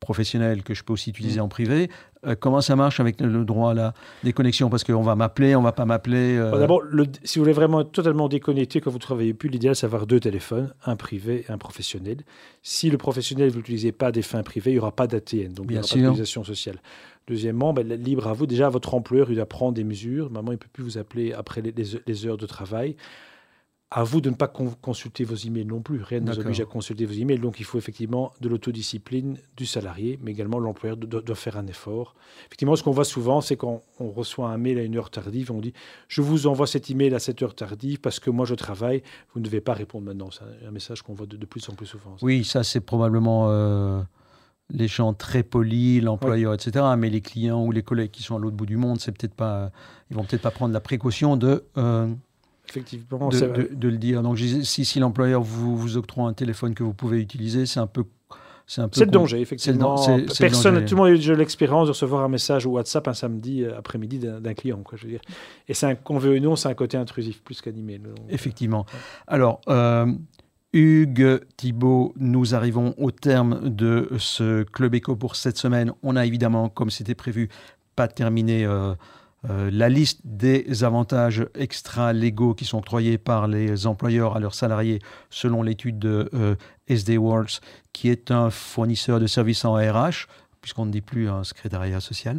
professionnel 0.00 0.62
que 0.64 0.74
je 0.74 0.82
peux 0.82 0.92
aussi 0.92 1.10
utiliser 1.10 1.40
Mm. 1.40 1.44
en 1.44 1.48
privé, 1.48 1.90
Euh, 2.24 2.36
comment 2.38 2.60
ça 2.60 2.76
marche 2.76 3.00
avec 3.00 3.20
le 3.20 3.44
droit 3.44 3.72
à 3.72 3.74
la 3.74 3.94
déconnexion 4.22 4.70
Parce 4.70 4.84
qu'on 4.84 5.02
va 5.02 5.16
m'appeler, 5.16 5.56
on 5.56 5.62
va 5.62 5.72
pas 5.72 5.84
m'appeler. 5.84 6.36
euh. 6.38 6.56
D'abord, 6.56 6.82
si 7.24 7.38
vous 7.40 7.44
voulez 7.44 7.52
vraiment 7.52 7.82
totalement 7.82 8.28
déconnecter 8.28 8.80
quand 8.80 8.92
vous 8.92 9.00
travaillez 9.00 9.34
plus, 9.34 9.48
l'idéal 9.48 9.74
c'est 9.74 9.86
d'avoir 9.86 10.06
deux 10.06 10.20
téléphones, 10.20 10.72
un 10.86 10.94
privé 10.94 11.44
et 11.48 11.50
un 11.52 11.58
professionnel. 11.58 12.18
Si 12.62 12.90
le 12.90 12.96
professionnel 12.96 13.50
vous 13.50 13.56
l'utilisez 13.56 13.90
pas 13.90 14.06
à 14.08 14.12
des 14.12 14.22
fins 14.22 14.44
privées, 14.44 14.70
il 14.70 14.74
n'y 14.74 14.78
aura 14.78 14.92
pas 14.92 15.08
d'ATN, 15.08 15.52
donc 15.52 15.66
Bien 15.66 15.80
il 15.80 15.80
n'y 15.80 15.84
aura 15.84 15.88
pas 15.88 15.94
d'utilisation 16.10 16.44
sociale. 16.44 16.76
Deuxièmement, 17.26 17.72
ben, 17.72 17.88
libre 17.92 18.28
à 18.28 18.34
vous. 18.34 18.46
Déjà, 18.46 18.68
votre 18.68 18.94
employeur, 18.94 19.28
il 19.30 19.34
doit 19.36 19.46
prendre 19.46 19.72
des 19.74 19.82
mesures. 19.84 20.30
Maman, 20.30 20.52
il 20.52 20.54
ne 20.54 20.58
peut 20.60 20.68
plus 20.72 20.84
vous 20.84 20.98
appeler 20.98 21.32
après 21.32 21.60
les 22.06 22.26
heures 22.26 22.36
de 22.36 22.46
travail 22.46 22.94
à 23.94 24.04
vous 24.04 24.22
de 24.22 24.30
ne 24.30 24.34
pas 24.34 24.48
consulter 24.48 25.22
vos 25.24 25.34
emails 25.34 25.66
non 25.66 25.82
plus. 25.82 26.02
Rien 26.02 26.20
ne 26.20 26.30
nous 26.30 26.38
oblige 26.38 26.60
à 26.60 26.64
consulter 26.64 27.04
vos 27.04 27.12
emails. 27.12 27.38
Donc, 27.38 27.60
il 27.60 27.64
faut 27.66 27.76
effectivement 27.76 28.32
de 28.40 28.48
l'autodiscipline 28.48 29.36
du 29.54 29.66
salarié, 29.66 30.18
mais 30.22 30.30
également 30.30 30.58
l'employeur 30.58 30.96
doit, 30.96 31.34
faire 31.34 31.58
un 31.58 31.66
effort. 31.66 32.14
Effectivement, 32.46 32.74
ce 32.74 32.82
qu'on 32.82 32.92
voit 32.92 33.04
souvent, 33.04 33.42
c'est 33.42 33.56
quand 33.56 33.82
on 34.00 34.10
reçoit 34.10 34.48
un 34.48 34.56
mail 34.56 34.78
à 34.78 34.82
une 34.82 34.96
heure 34.96 35.10
tardive, 35.10 35.52
on 35.52 35.60
dit 35.60 35.74
Je 36.08 36.22
vous 36.22 36.46
envoie 36.46 36.66
cet 36.66 36.90
email 36.90 37.14
à 37.14 37.18
cette 37.18 37.42
heure 37.42 37.54
tardive 37.54 38.00
parce 38.00 38.18
que 38.18 38.30
moi 38.30 38.46
je 38.46 38.54
travaille, 38.54 39.02
vous 39.34 39.40
ne 39.40 39.44
devez 39.44 39.60
pas 39.60 39.74
répondre 39.74 40.06
maintenant. 40.06 40.30
C'est 40.30 40.66
un 40.66 40.70
message 40.70 41.02
qu'on 41.02 41.12
voit 41.12 41.26
de, 41.26 41.36
plus 41.44 41.68
en 41.68 41.74
plus 41.74 41.86
souvent. 41.86 42.16
Oui, 42.22 42.44
ça, 42.44 42.64
c'est 42.64 42.80
probablement. 42.80 43.50
Euh, 43.50 44.00
les 44.70 44.88
gens 44.88 45.12
très 45.12 45.42
polis, 45.42 46.02
l'employeur, 46.02 46.54
etc. 46.54 46.86
Mais 46.96 47.10
les 47.10 47.20
clients 47.20 47.62
ou 47.62 47.72
les 47.72 47.82
collègues 47.82 48.10
qui 48.10 48.22
sont 48.22 48.36
à 48.36 48.38
l'autre 48.38 48.56
bout 48.56 48.64
du 48.64 48.78
monde, 48.78 49.00
c'est 49.00 49.12
peut-être 49.12 49.34
pas, 49.34 49.70
ils 50.10 50.16
vont 50.16 50.24
peut-être 50.24 50.40
pas 50.40 50.50
prendre 50.50 50.72
la 50.72 50.80
précaution 50.80 51.36
de 51.36 51.64
euh, 51.76 52.06
Effectivement, 52.72 53.28
de, 53.28 53.68
de, 53.70 53.88
le 53.88 53.98
dire. 53.98 54.22
Donc, 54.22 54.38
si, 54.38 54.84
si 54.84 54.98
l'employeur 54.98 55.42
vous, 55.42 55.76
vous 55.76 55.96
octroie 55.98 56.26
un 56.26 56.32
téléphone 56.32 56.74
que 56.74 56.82
vous 56.82 56.94
pouvez 56.94 57.20
utiliser, 57.20 57.66
c'est 57.66 57.80
un 57.80 57.86
peu. 57.86 58.04
C'est 58.66 58.80
un 58.80 58.88
peu 58.88 59.00
le 59.00 59.10
danger, 59.10 59.40
effectivement. 59.40 59.96
Personne, 60.38 60.84
tout 60.86 60.94
le 60.94 61.02
monde 61.02 61.08
a 61.08 61.10
eu 61.10 61.36
l'expérience 61.36 61.86
de 61.86 61.90
recevoir 61.90 62.22
un 62.22 62.28
message 62.28 62.64
ou 62.64 62.70
WhatsApp 62.70 63.08
un 63.08 63.12
samedi 63.12 63.64
euh, 63.64 63.76
après-midi 63.76 64.18
d'un 64.18 64.54
client. 64.54 64.78
Quoi, 64.82 64.96
je 64.96 65.04
veux 65.04 65.10
dire. 65.10 65.20
Et 65.68 65.74
c'est 65.74 65.86
un, 65.86 65.94
qu'on 65.94 66.16
veut 66.16 66.36
ou 66.36 66.40
non, 66.40 66.56
c'est 66.56 66.68
un 66.68 66.74
côté 66.74 66.96
intrusif 66.96 67.42
plus 67.42 67.60
qu'animé. 67.60 68.00
Effectivement. 68.30 68.86
Alors, 69.26 69.60
euh, 69.68 70.06
Hugues, 70.72 71.40
Thibault, 71.56 72.14
nous 72.16 72.54
arrivons 72.54 72.94
au 72.96 73.10
terme 73.10 73.68
de 73.68 74.08
ce 74.18 74.62
Club 74.62 74.94
Eco 74.94 75.16
pour 75.16 75.36
cette 75.36 75.58
semaine. 75.58 75.92
On 76.02 76.16
a 76.16 76.24
évidemment, 76.24 76.70
comme 76.70 76.88
c'était 76.88 77.16
prévu, 77.16 77.50
pas 77.94 78.08
terminé. 78.08 78.64
Euh, 78.64 78.94
euh, 79.50 79.70
la 79.72 79.88
liste 79.88 80.20
des 80.24 80.84
avantages 80.84 81.46
extra-légaux 81.54 82.54
qui 82.54 82.64
sont 82.64 82.78
octroyés 82.78 83.18
par 83.18 83.48
les 83.48 83.86
employeurs 83.86 84.36
à 84.36 84.40
leurs 84.40 84.54
salariés 84.54 85.00
selon 85.30 85.62
l'étude 85.62 85.98
de 85.98 86.30
euh, 86.34 86.54
SD 86.86 87.18
Works, 87.18 87.60
qui 87.92 88.08
est 88.08 88.30
un 88.30 88.50
fournisseur 88.50 89.18
de 89.18 89.26
services 89.26 89.64
en 89.64 89.74
RH, 89.74 90.26
puisqu'on 90.60 90.86
ne 90.86 90.92
dit 90.92 91.00
plus 91.00 91.28
un 91.28 91.42
secrétariat 91.44 92.00
social. 92.00 92.38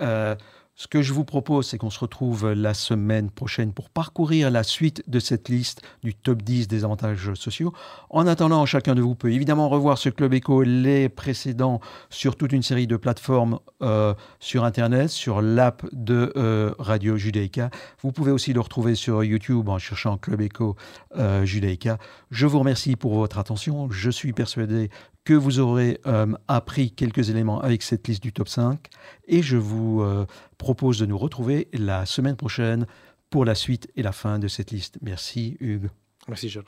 Euh, 0.00 0.36
ce 0.78 0.86
que 0.86 1.02
je 1.02 1.12
vous 1.12 1.24
propose, 1.24 1.66
c'est 1.66 1.76
qu'on 1.76 1.90
se 1.90 1.98
retrouve 1.98 2.52
la 2.52 2.72
semaine 2.72 3.30
prochaine 3.30 3.72
pour 3.72 3.90
parcourir 3.90 4.48
la 4.48 4.62
suite 4.62 5.02
de 5.08 5.18
cette 5.18 5.48
liste 5.48 5.82
du 6.04 6.14
top 6.14 6.40
10 6.40 6.68
des 6.68 6.84
avantages 6.84 7.34
sociaux. 7.34 7.72
En 8.10 8.28
attendant, 8.28 8.64
chacun 8.64 8.94
de 8.94 9.00
vous 9.00 9.16
peut 9.16 9.32
évidemment 9.32 9.68
revoir 9.68 9.98
ce 9.98 10.08
Club 10.08 10.34
Eco, 10.34 10.62
les 10.62 11.08
précédents, 11.08 11.80
sur 12.10 12.36
toute 12.36 12.52
une 12.52 12.62
série 12.62 12.86
de 12.86 12.96
plateformes 12.96 13.58
euh, 13.82 14.14
sur 14.38 14.62
Internet, 14.62 15.10
sur 15.10 15.42
l'app 15.42 15.84
de 15.90 16.32
euh, 16.36 16.72
Radio 16.78 17.16
Judaïka. 17.16 17.70
Vous 18.00 18.12
pouvez 18.12 18.30
aussi 18.30 18.52
le 18.52 18.60
retrouver 18.60 18.94
sur 18.94 19.24
YouTube 19.24 19.68
en 19.68 19.78
cherchant 19.78 20.16
Club 20.16 20.42
Eco 20.42 20.76
euh, 21.16 21.44
Judaïka. 21.44 21.98
Je 22.30 22.46
vous 22.46 22.60
remercie 22.60 22.94
pour 22.94 23.16
votre 23.16 23.38
attention. 23.38 23.90
Je 23.90 24.10
suis 24.10 24.32
persuadé 24.32 24.90
que 25.28 25.34
vous 25.34 25.58
aurez 25.58 26.00
euh, 26.06 26.32
appris 26.48 26.90
quelques 26.90 27.28
éléments 27.28 27.60
avec 27.60 27.82
cette 27.82 28.08
liste 28.08 28.22
du 28.22 28.32
top 28.32 28.48
5 28.48 28.78
et 29.26 29.42
je 29.42 29.58
vous 29.58 30.00
euh, 30.00 30.24
propose 30.56 30.98
de 30.98 31.04
nous 31.04 31.18
retrouver 31.18 31.68
la 31.74 32.06
semaine 32.06 32.34
prochaine 32.34 32.86
pour 33.28 33.44
la 33.44 33.54
suite 33.54 33.90
et 33.94 34.02
la 34.02 34.12
fin 34.12 34.38
de 34.38 34.48
cette 34.48 34.70
liste. 34.70 34.96
Merci 35.02 35.58
Hugues. 35.60 35.90
Merci 36.28 36.48
John. 36.48 36.64